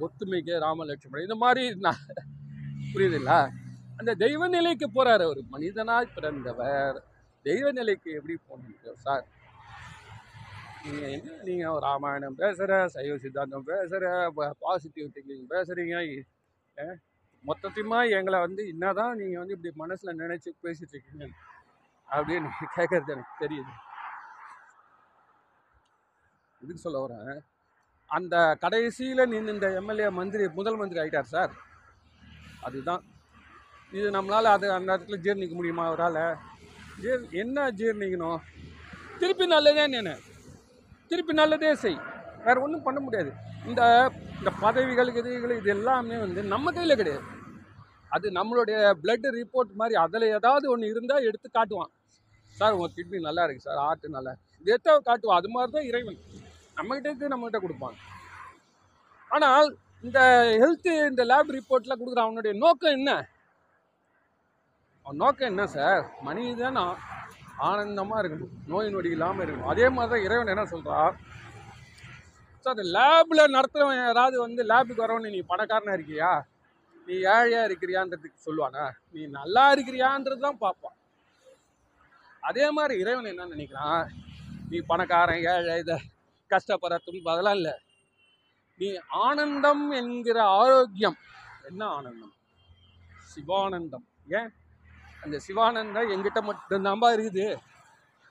ஒத்துமைக்கு 0.04 0.54
ராமலட்சுமணன். 0.66 1.26
இந்த 1.28 1.36
மாதிரி 1.44 1.62
நான் 1.86 2.04
புரியுதுங்களா? 2.92 3.38
அந்த 4.00 4.10
தெய்வ 4.24 4.48
நிலைக்கு 4.56 4.86
போகிறார் 4.96 5.24
அவர். 5.26 5.40
மனிதனாய் 5.54 6.14
பிறந்தவர். 6.16 6.98
தெய்வ 7.46 7.66
நிலைக்கு 7.78 8.10
எப்படி 8.18 8.34
போனீங்க 8.48 8.94
சார்? 9.06 9.24
நீங்கள் 10.82 11.12
என்ன 11.16 11.36
நீங்கள் 11.48 11.80
ராமாயணம் 11.86 12.38
பேசுகிற 12.42 12.72
சைவ 12.94 13.14
சித்தாந்தம் 13.24 13.68
பேசுகிற 13.70 14.04
பாசிட்டிவ் 14.64 15.12
திங்கிங் 15.16 15.46
பேசுகிறீங்க 15.54 15.96
மொத்தத்தையுமா 17.44 17.98
எங்களை 18.18 18.38
வந்து 18.44 18.62
என்ன 18.72 18.86
தான் 19.00 19.18
நீங்கள் 19.20 19.40
வந்து 19.40 19.54
இப்படி 19.56 19.72
மனசில் 19.82 20.18
நினச்சி 20.22 20.50
பேசிட்டு 20.64 20.94
இருக்கீங்க 20.94 21.26
அப்படின்னு 22.08 22.48
கேட்குறது 22.76 23.12
எனக்கு 23.14 23.34
தெரியுது. 23.44 23.72
இதுக்கு 26.62 26.84
சொல்ல 26.84 26.98
வரேன். 27.04 27.40
அந்த 28.16 28.34
கடைசியில் 28.62 29.30
நின்று 29.32 29.54
இந்த 29.56 29.68
எம்எல்ஏ 29.80 30.08
மந்திரி 30.18 30.44
முதல் 30.58 30.78
மந்திரி 30.80 31.00
ஆகிட்டார் 31.02 31.32
சார். 31.34 31.52
அதுதான். 32.66 33.02
இது 33.96 34.06
நம்மளால் 34.16 34.54
அது 34.56 34.66
அந்த 34.76 34.88
இடத்துல 34.94 35.18
ஜீர்ணிக்க 35.24 35.54
முடியுமா 35.58 35.84
அவரால்? 35.90 36.22
ஜீர் 37.02 37.22
என்ன 37.42 37.66
ஜீர்ணிக்கணும்? 37.80 38.40
திருப்பி 39.20 39.46
நல்லதே 39.54 39.84
நினை 39.94 40.14
திருப்பி 41.10 41.34
நல்லதே 41.40 41.70
செய். 41.82 41.98
வேறு 42.46 42.62
ஒன்றும் 42.64 42.86
பண்ண 42.86 42.98
முடியாது. 43.04 43.30
இந்த 43.68 43.82
இந்த 44.38 44.50
பதவிகள் 44.64 45.12
இதுகள் 45.20 45.54
இது 45.60 45.70
எல்லாமே 45.76 46.16
வந்து 46.24 46.40
நம்ம 46.54 46.72
கையில் 46.76 47.00
கிடையாது. 47.00 47.24
அது 48.16 48.26
நம்மளுடைய 48.38 48.76
பிளட் 49.02 49.26
ரிப்போர்ட் 49.38 49.72
மாதிரி 49.80 49.94
அதில் 50.02 50.26
ஏதாவது 50.36 50.66
ஒன்று 50.72 50.90
இருந்தால் 50.92 51.26
எடுத்து 51.28 51.48
காட்டுவான். 51.56 51.92
சார் 52.58 52.74
உங்கள் 52.76 52.94
கிட்னி 52.98 53.18
நல்லா 53.28 53.42
இருக்குது 53.46 53.66
சார் 53.68 53.80
ஹார்ட்டு 53.84 54.14
நல்லா 54.16 54.32
இது 54.60 54.70
எடுத்தால் 54.74 55.08
காட்டுவான். 55.08 55.40
அது 55.40 55.50
மாதிரி 55.54 55.72
தான் 55.76 55.88
இறைவன். 55.90 56.20
நம்மகிட்ட 56.78 57.10
இருக்கு 57.10 57.32
நம்மகிட்ட 57.34 57.58
கொடுப்பாங்க. 57.64 57.98
ஆனால் 59.34 59.68
இந்த 60.06 60.20
ஹெல்த்து 60.62 60.92
இந்த 61.10 61.22
லேப் 61.30 61.54
ரிப்போர்ட்டில் 61.56 61.98
கொடுக்குற 62.00 62.22
அவனுடைய 62.26 62.52
நோக்கம் 62.64 62.96
என்ன? 62.98 63.12
அவன் 65.06 65.22
நோக்கம் 65.22 65.50
என்ன 65.52 65.64
சார் 65.76 66.02
மனிதன் 66.26 66.82
ஆனந்தமாக 67.68 68.20
இருக்கணும் 68.22 68.52
நோய் 68.72 68.92
நொடி 68.94 69.10
இல்லாமல் 69.16 69.44
இருக்கணும். 69.44 69.70
அதே 69.72 69.86
மாதிரி 69.94 70.10
தான் 70.12 70.26
இறைவன் 70.26 70.52
என்ன 70.54 70.64
சொல்றா? 70.72 70.98
சார் 72.64 72.82
லேபில் 72.96 73.54
நடத்துகிறவன் 73.56 73.98
யாராவது 74.00 74.36
வந்து 74.44 74.62
லேபுக்கு 74.70 75.04
வரவனே 75.04 75.32
நீ 75.36 75.40
பணக்காரனாக 75.52 75.98
இருக்கியா? 75.98 76.30
நீ 77.06 77.14
ஏழையாக 77.34 77.68
இருக்கிறியான்றதுக்கு 77.68 78.46
சொல்லுவானா? 78.46 78.84
நீ 79.14 79.20
நல்லா 79.38 79.64
இருக்கிறியான்றது 79.74 80.46
தான் 80.46 80.62
பார்ப்பான். 80.64 80.96
அதே 82.50 82.66
மாதிரி 82.76 82.94
இறைவன் 83.02 83.32
என்ன 83.32 83.48
நினைக்கிறான்? 83.54 84.04
நீ 84.70 84.78
பணக்காரன் 84.92 85.44
ஏழை 85.54 85.74
இதை 85.82 85.98
கஷ்டப்படுற 86.50 86.98
துன்பம் 87.04 87.32
அதெல்லாம் 87.32 87.54
இல்லை. 87.54 87.74
நீ 88.80 88.96
ஆனந்தம் 89.08 89.90
என்கிற 89.90 90.42
ஆரோக்கியம். 90.44 91.16
என்ன 91.62 91.86
ஆனந்தம்? 91.86 92.34
சிவானந்தம். 93.34 94.06
ஏன்? 94.28 94.50
அந்த 95.22 95.40
சிவானந்தம் 95.48 96.10
எங்கிட்ட 96.14 96.40
மட்டும்தான்பா 96.50 97.08
இருக்குது. 97.16 97.46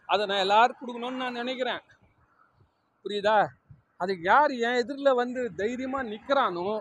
அதை 0.05 0.25
நான் 0.25 0.37
எல்லாருக்கும் 0.37 0.87
கொடுக்கணும்னு 0.87 1.23
நான் 1.23 1.33
நினைக்கிறேன். 1.33 1.81
புரியுதா? 3.05 3.47
அதுக்கு 3.97 4.23
யார் 4.23 4.51
என் 4.51 4.79
எதிரில் 4.81 5.13
வந்து 5.13 5.53
தைரியமாக 5.55 6.09
நிற்கிறானோ 6.09 6.79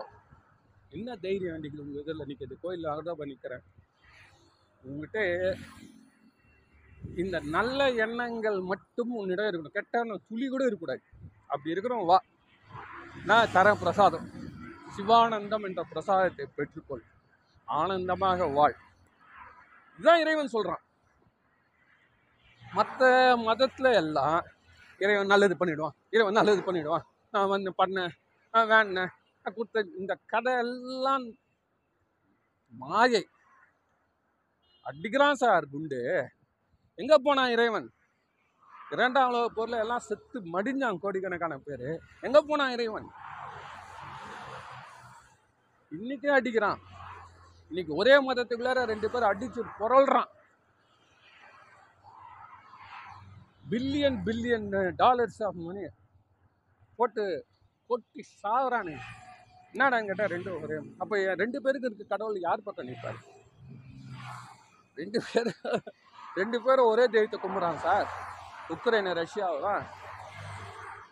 என்ன 0.89 1.15
தைரியம் 1.15 1.53
வேண்டிக்குது 1.53 1.85
உங்கள் 1.85 2.01
எதிரில் 2.01 2.27
நிற்கிறது 2.27 2.59
கோயிலில் 2.61 2.91
அதான் 2.91 3.31
நிற்கிறேன் 3.31 3.63
உங்ககிட்ட 4.83 5.19
இந்த 7.15 7.39
நல்ல 7.39 7.91
எண்ணங்கள் 7.91 8.59
மட்டும் 8.59 9.09
உன்னிடம் 9.09 9.45
இருக்கணும். 9.45 9.77
கெட்ட 9.77 10.03
துளி 10.27 10.47
கூட 10.47 10.65
இருக்கக்கூடாது. 10.65 11.01
அப்படி 11.47 11.69
இருக்கிறோம் 11.69 12.05
வா. 12.05 12.23
நான் 13.25 13.51
தர 13.51 13.75
பிரசாதம். 13.75 14.31
சிவானந்தம் 14.97 15.63
என்ற 15.63 15.83
பிரசாதத்தை 15.83 16.47
பெற்றுக்கொள். 16.57 17.03
ஆனந்தமாக 17.65 18.45
வாழ். 18.45 18.75
இதுதான் 19.93 20.19
இறைவன் 20.19 20.47
சொல்கிறான் 20.47 20.81
மற்ற 22.73 23.37
மதத்தில் 23.37 23.91
எல்லாம் 23.91 24.45
இறைவன் 24.99 25.25
நல்லது 25.25 25.55
பண்ணிவிடுவான் 25.55 25.95
இறைவன் 26.09 26.33
நல்லது 26.33 26.61
பண்ணிவிடுவான் 26.61 27.01
நான் 27.31 27.47
வந்து 27.47 27.73
பண்ணேன் 27.77 28.09
நான் 28.51 28.69
வேணேன் 28.69 29.11
நான் 29.43 29.55
கொடுத்த 29.55 29.85
இந்த 29.97 30.17
கதை 30.25 30.53
எல்லாம் 30.53 31.37
மாயை. 32.69 33.27
அடிக்கிறான் 34.83 35.33
சார் 35.33 35.65
குண்டு. 35.71 36.29
எங்கே 37.01 37.17
போனான் 37.25 37.53
இறைவன்? 37.55 37.87
இரண்டாம் 38.93 39.29
உலக 39.31 39.47
போரில் 39.55 39.81
எல்லாம் 39.83 40.05
செத்து 40.07 40.37
மடிஞ்சான் 40.55 41.01
கோடிக்கணக்கான 41.03 41.55
பேர். 41.67 41.87
எங்கே 42.27 42.41
போனான் 42.49 42.73
இறைவன்? 42.75 43.07
இன்னைக்கே 45.91 46.31
அடிக்கிறான். 46.37 46.79
இன்னைக்கு 47.71 47.93
ஒரே 48.01 48.15
மதத்துக்குள்ளார 48.27 48.85
ரெண்டு 48.93 49.07
பேர் 49.13 49.29
அடிச்சு 49.31 49.61
புரள்றான். 49.79 50.31
Billion 53.71 54.17
billion 54.27 54.67
dollars 55.03 55.39
of 55.47 55.61
money 55.67 55.81
போட்டு 56.99 57.23
கொட்டி 57.89 58.21
சாகுறானே 58.43 58.95
என்னடா 59.73 59.97
கேட்டால் 60.09 60.31
ரெண்டு 60.35 60.49
ஒரே 60.63 60.77
அப்போ 61.01 61.15
ரெண்டு 61.41 61.57
பேருக்கு 61.63 61.89
இருக்க 61.89 62.05
கடவுள் 62.13 62.45
யார் 62.47 62.65
பக்கம் 62.67 62.89
நிற்பார் 62.89 63.19
ரெண்டு 64.97 65.19
பேர் 65.27 65.51
ரெண்டு 66.39 66.57
பேரும் 66.65 66.89
ஒரே 66.91 67.05
தெய்வத்தை 67.13 67.37
கும்பிட்றாங்க 67.43 67.81
சார். 67.87 68.07
உக்ரைனை 68.73 69.11
ரஷ்யாவெல்லாம் 69.19 69.83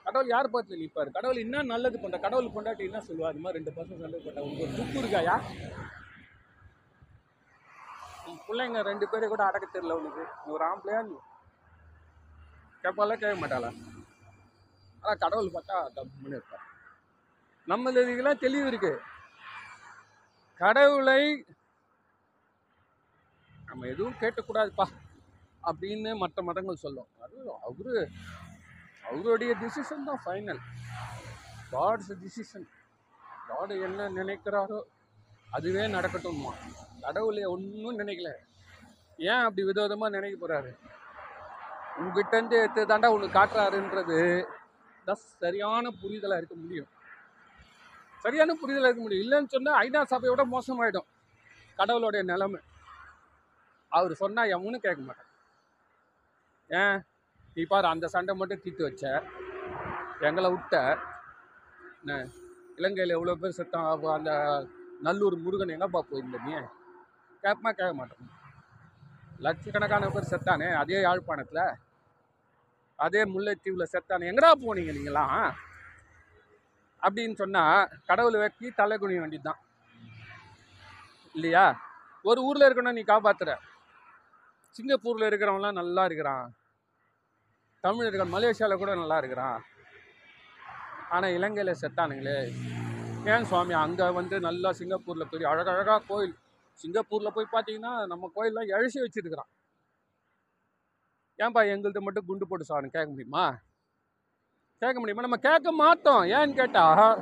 கடவுள் 0.05 0.31
யார் 0.33 0.49
பக்கத்தில் 0.53 0.81
நிற்பார்? 0.81 1.09
கடவுள் 1.17 1.43
என்ன 1.43 1.61
நல்லது 1.73 1.97
பண்ணுற 2.01 2.17
கடவுள் 2.25 2.55
கொண்டாட்டி 2.55 2.83
என்ன 2.89 2.99
சொல்லுவார் 3.05 3.31
அது 3.33 3.43
மாதிரி 3.43 3.57
ரெண்டு 3.59 3.71
பசங்க 3.77 3.99
நல்லது 4.05 4.25
பண்ண 4.25 4.43
உங்களுக்கு 4.47 4.65
ஒரு 4.65 4.75
துப்பு 4.79 4.97
இருக்காயா? 5.01 5.35
உன் 8.29 8.43
பிள்ளைங்க 8.47 8.81
ரெண்டு 8.89 9.05
பேரும் 9.11 9.31
கூட 9.33 9.43
அடக்க 9.47 9.65
தெரியல 9.67 9.97
உனக்கு. 10.01 10.23
நீ 10.43 10.51
ஒரு 10.57 10.65
ஆம்பளையா 10.69 11.01
நீ 11.09 11.15
கேட்பால 12.83 13.17
கேட்க 13.21 13.35
மாட்டாளா? 13.41 13.71
ஆனால் 15.01 15.21
கடவுள் 15.23 15.55
பார்த்தா 15.55 15.77
தப்புன்னு 15.97 16.37
இருப்பார். 16.39 16.65
நம்மளுக்கெல்லாம் 17.71 18.43
தெளிவு 18.45 18.67
இருக்கு. 18.71 18.93
கடவுளை 20.61 21.21
நம்ம 23.69 23.87
எதுவும் 23.93 24.19
கேட்கக்கூடாதுப்பா. 24.21 24.87
அப்படின்னு 25.69 26.11
மற்ற 26.23 26.41
மதங்கள் 26.49 26.83
சொல்லும். 26.85 27.09
அது 27.23 27.37
அவரு 27.67 27.93
அவருடைய 29.11 29.51
டிசிஷன் 29.63 30.07
தான் 30.09 30.21
ஃபைனல் 30.25 30.61
காட்ஸ் 31.73 32.11
டிசிஷன் 32.23 32.67
காடு 33.49 33.75
என்ன 33.87 34.09
நினைக்கிறாரோ 34.19 34.79
அதுவே 35.57 35.83
நடக்கட்டும்மா 35.95 36.51
கடவுளே 37.03 37.43
ஒன்றும் 37.53 37.99
நினைக்கல. 38.01 38.29
ஏன் 39.31 39.43
அப்படி 39.47 39.63
விதவிதமாக 39.69 40.15
நினைக்க 40.17 40.35
போகிறாரு 40.37 40.71
உங்ககிட்டருந்து 41.99 42.55
எடுத்து 42.61 42.81
தாண்டா 42.91 43.09
உனக்கு 43.15 43.37
காட்டுறாருன்றது 43.37 44.17
தான் 45.07 45.21
சரியான 45.43 45.91
புரிதலாக 46.01 46.39
இருக்க 46.41 46.55
முடியும். 46.63 46.89
சரியான 48.23 48.55
புரிதலாக 48.61 48.89
இருக்க 48.89 49.03
முடியும். 49.05 49.23
இல்லைன்னு 49.25 49.53
சொன்னால் 49.55 49.79
ஐநா 49.83 50.01
சபையோட 50.13 50.43
மோசமாயிடும். 50.53 51.07
கடவுளுடைய 51.79 52.21
நிலைமை. 52.31 52.59
அவர் 53.97 54.13
சொன்னால் 54.23 54.51
எவனும் 54.55 54.85
கேட்க 54.85 55.01
மாட்டான். 55.07 55.24
ஏன்? 56.69 56.97
நீ 57.57 57.63
பாரு 57.71 57.87
அந்த 57.93 58.05
சண்டை 58.13 58.33
மட்டும் 58.39 58.63
தீர்த்து 58.63 58.87
வச்ச. 58.87 59.03
எங்களை 60.27 60.47
விட்ட 60.53 60.75
என்ன 62.01 62.17
இலங்கையில் 62.79 63.15
எவ்வளோ 63.17 63.35
பேர் 63.41 63.57
செத்தான்? 63.59 63.89
அந்த 64.17 64.31
நல்லூர் 65.05 65.35
முருகன் 65.45 65.75
எங்கப்பா 65.75 66.01
போயிருந்த 66.09 66.39
நீ? 66.47 66.53
கேட்பமா 67.43 67.71
கேட்க 67.79 67.93
மாட்டோம். 67.99 68.25
லட்சக்கணக்கான 69.45 70.09
பேர் 70.15 70.31
செத்தானே 70.31 70.67
அதே 70.81 70.99
யாழ்ப்பாணத்தில்? 71.05 71.65
அதே 72.99 73.21
முல்லைத்தீவில் 73.33 73.91
செத்தானே 73.93 74.29
எங்கடா 74.31 74.51
போனீங்க 74.63 74.91
நீங்களாம் 74.97 75.33
அப்படின்னு 77.01 77.35
சொன்னால் 77.41 77.89
கடவுளை 78.09 78.37
வைக்கி 78.43 78.67
தலை 78.79 78.95
குனிய 78.97 79.21
வேண்டியது 79.23 79.47
தான் 79.47 79.61
இல்லையா? 81.35 81.65
ஒரு 82.29 82.39
ஊரில் 82.47 82.67
இருக்கணும் 82.67 82.97
நீ 82.97 83.03
காப்பாற்றுற 83.09 83.53
சிங்கப்பூரில் 84.75 85.27
இருக்கிறவன்லாம் 85.29 85.79
நல்லா 85.81 86.03
இருக்கிறான். 86.05 86.47
தமிழர்கள் 87.85 88.33
மலேசியாவில் 88.35 88.81
கூட 88.81 88.91
நல்லா 89.01 89.17
இருக்கிறான். 89.21 89.59
ஆனால் 91.15 91.35
இலங்கையில் 91.37 91.79
செத்தானுங்களே. 91.81 92.39
ஏன் 93.33 93.45
சுவாமி? 93.49 93.73
அங்கே 93.83 94.07
வந்து 94.19 94.35
நல்லா 94.47 94.69
சிங்கப்பூரில் 94.79 95.29
பெரிய 95.33 95.49
அழகழகாக 95.51 96.05
கோயில். 96.09 96.33
சிங்கப்பூரில் 96.81 97.35
போய் 97.35 97.53
பார்த்தீங்கன்னா 97.53 97.93
நம்ம 98.11 98.29
கோயிலெலாம் 98.35 98.71
இழச்சி 98.75 98.99
வச்சுருக்கிறான். 99.03 99.51
ஏன்பா 101.43 101.61
எங்கள்கிட்ட 101.73 102.01
மட்டும் 102.07 102.27
குண்டு 102.27 102.47
போட்டு 102.49 102.67
சாவணும்? 102.69 102.95
கேட்க 102.95 103.07
முடியுமா? 103.13 103.45
கேட்க 104.81 104.97
முடியுமா? 104.99 105.25
நம்ம 105.27 105.39
கேட்க 105.47 105.71
மாட்டோம். 105.83 106.23
ஏன்னு 106.37 106.59
கேட்டால் 106.61 107.21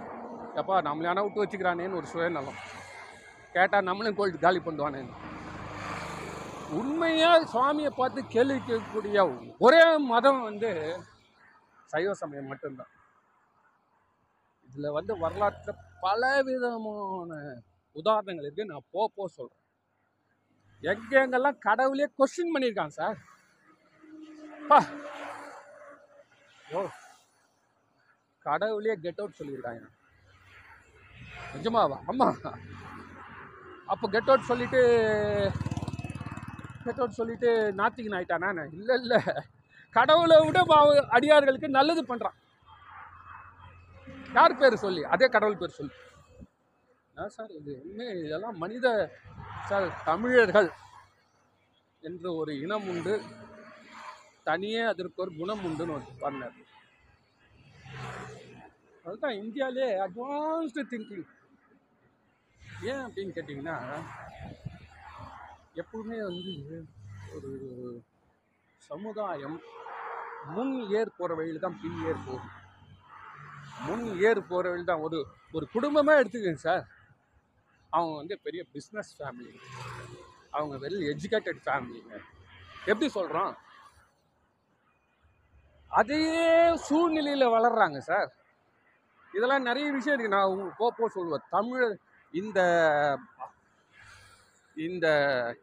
எப்பா 0.62 0.76
நம்மளே 0.88 1.12
ஆனால் 1.12 1.26
விட்டு 1.28 1.44
வச்சுக்கிறானேன்னு 1.44 2.00
ஒரு 2.00 2.10
சுயநலம். 2.14 2.60
கேட்டால் 3.56 3.88
நம்மளும் 3.90 4.18
கோயில் 4.20 4.44
காலி 4.46 4.60
பண்ணுவானேன்னு. 4.68 5.14
உண்மையாக 6.80 7.48
சுவாமியை 7.54 7.92
பார்த்து 8.00 8.20
கேள்வி 8.36 8.58
கேட்கக்கூடிய 8.60 9.24
ஒரே 9.66 9.82
மதம் 10.12 10.42
வந்து 10.50 10.70
சைவ 11.94 12.14
சமயம் 12.22 12.50
மட்டும்தான். 12.52 12.92
இதில் 14.70 14.96
வந்து 14.98 15.14
வரலாற்றில் 15.24 15.82
பல 16.06 16.22
விதமான 16.48 17.32
உதாரணங்கள் 18.00 18.46
இருக்குது 18.46 18.72
நான் 18.72 18.90
போ 18.94 19.02
போ 19.16 19.24
சொல்கிறேன் 19.38 19.60
எங்கெங்கெல்லாம் 20.84 21.60
கடவுளே 21.68 22.08
கொஸ்டின் 22.20 22.54
பண்ணியிருக்காங்க 22.54 22.96
சார் 23.00 23.20
பா. 24.70 24.80
ஓ 26.78 26.82
கடவுளே 28.46 28.96
கெட் 29.04 29.22
அவுட் 29.22 29.40
சொல்லியிருக்காங்க. 29.40 29.84
நிஜமாவா? 31.56 31.98
அம்மா. 32.12 32.28
அப்போ 33.92 34.06
கெட் 34.16 34.30
அவுட் 34.32 34.50
சொல்லிவிட்டு 34.50 34.82
கெட் 36.86 37.00
சொல்லிவிட்டு 37.00 37.18
சொல்லிட்டு 37.20 37.50
நாத்திகன் 37.80 38.16
ஆயிட்டானா 38.18 38.64
இல்லை 38.80 38.96
இல்லை. 39.02 39.20
கடவுளை 39.96 40.38
விட 40.46 40.60
அடியார்களுக்கு 41.18 41.70
நல்லது 41.80 42.02
பண்ணுறான் 42.12 42.38
யார் 44.38 44.60
பேர் 44.62 44.84
சொல்லி? 44.84 45.02
அதே 45.14 45.28
கடவுள் 45.36 45.60
பேர் 45.62 45.78
சொல்லி. 45.80 45.94
சார் 47.36 47.52
இது 47.60 47.72
உண்மை. 47.86 48.08
இதெல்லாம் 48.26 48.58
மனித 48.64 48.88
சார் 49.70 49.88
தமிழர்கள் 50.10 50.70
என்று 52.04 52.30
ஒரு 52.42 52.52
இனம் 52.64 52.88
உண்டு. 52.94 53.16
தனியே 54.50 54.82
அதற்கு 54.92 55.22
ஒரு 55.24 55.32
குணம் 55.40 55.64
உண்டுன்னு 55.68 55.96
ஒரு 55.98 56.08
பண்ணார் 56.24 56.58
அதுதான் 59.06 59.38
இந்தியாவிலே 59.44 59.88
அட்வான்ஸ்டு 60.06 60.84
திங்கிங் 60.92 61.28
ஏன் 62.92 63.04
அப்படின்னு 63.06 63.36
கேட்டிங்கன்னா 63.38 63.78
எப்பவுமே 65.76 66.18
வந்து 66.28 66.54
ஒரு 67.36 67.50
சமுதாயம் 68.82 69.58
முன் 70.48 70.74
ஏர் 70.92 71.16
போகிற 71.18 71.34
வழியில் 71.38 71.64
தான் 71.66 71.78
பின் 71.82 72.00
ஏர் 72.10 72.26
போகும். 72.26 72.52
முன் 73.86 74.06
ஏர் 74.22 74.42
போகிற 74.50 74.66
வழியில் 74.70 74.92
தான் 74.92 75.04
ஒரு 75.08 75.18
ஒரு 75.54 75.66
குடும்பமே 75.74 76.14
எடுத்துக்கங்க 76.20 76.64
சார் 76.66 76.84
அவங்க 77.92 78.14
வந்து 78.18 78.36
பெரிய 78.46 78.62
பிஸ்னஸ் 78.74 79.12
ஃபேமிலி 79.18 79.54
அவங்க 80.52 80.76
வெல் 80.84 81.02
எஜுகேட்டட் 81.12 81.62
ஃபேமிலிங்க 81.66 82.14
எப்படி 82.86 83.10
சொல்கிறோம் 83.10 83.54
அதே 85.92 86.22
சூழ்நிலையில் 86.86 87.54
வளர்கிறாங்க 87.56 88.00
சார் 88.10 88.30
இதெல்லாம் 89.32 89.68
நிறைய 89.70 89.86
விஷயம் 89.92 90.16
இருக்குது 90.16 90.36
நான் 90.36 90.50
உங்களுக்கு 90.50 90.80
கோப்போ 90.80 91.06
சொல்லுவேன். 91.16 91.46
தமிழ் 91.50 91.88
இந்த 92.34 92.60
இந்த 94.78 95.08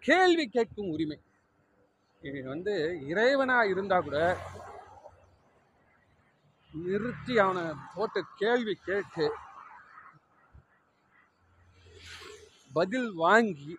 கேள்வி 0.07 0.45
கேட்கும் 0.57 0.91
உரிமை. 0.95 1.19
இது 2.23 2.41
வந்து 2.53 2.75
இறைவனாக 3.11 3.71
இருந்தால் 3.73 4.05
கூட 4.07 4.19
நிறுத்தி 6.75 7.35
அவனை 7.45 7.63
போட்டு 7.95 8.21
கேள்வி 8.43 8.75
கேட்டு 8.89 9.27
பதில் 12.79 13.11
வாங்கி 13.25 13.73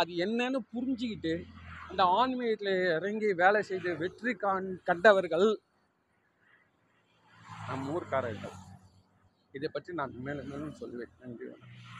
அது 0.00 0.12
என்னன்னு 0.24 0.60
புரிஞ்சுக்கிட்டு 0.74 1.34
அந்த 1.90 2.02
ஆன்மீகத்தில் 2.20 2.74
இறங்கி 2.96 3.28
வேலை 3.42 3.60
செய்து 3.70 3.90
வெற்றி 4.02 4.32
காண் 4.44 4.68
கண்டவர்கள் 4.88 5.48
நம் 7.68 7.88
ஊர்க்காரர்கள். 7.94 8.56
இதை 9.54 9.68
பற்றி 9.68 9.90
நான் 10.00 10.14
மேலும் 10.26 10.50
மேலும் 10.52 10.78
சொல்லுவேன் 10.80 11.16
நன்றி 11.22 11.44
வணக்கம். 11.50 11.91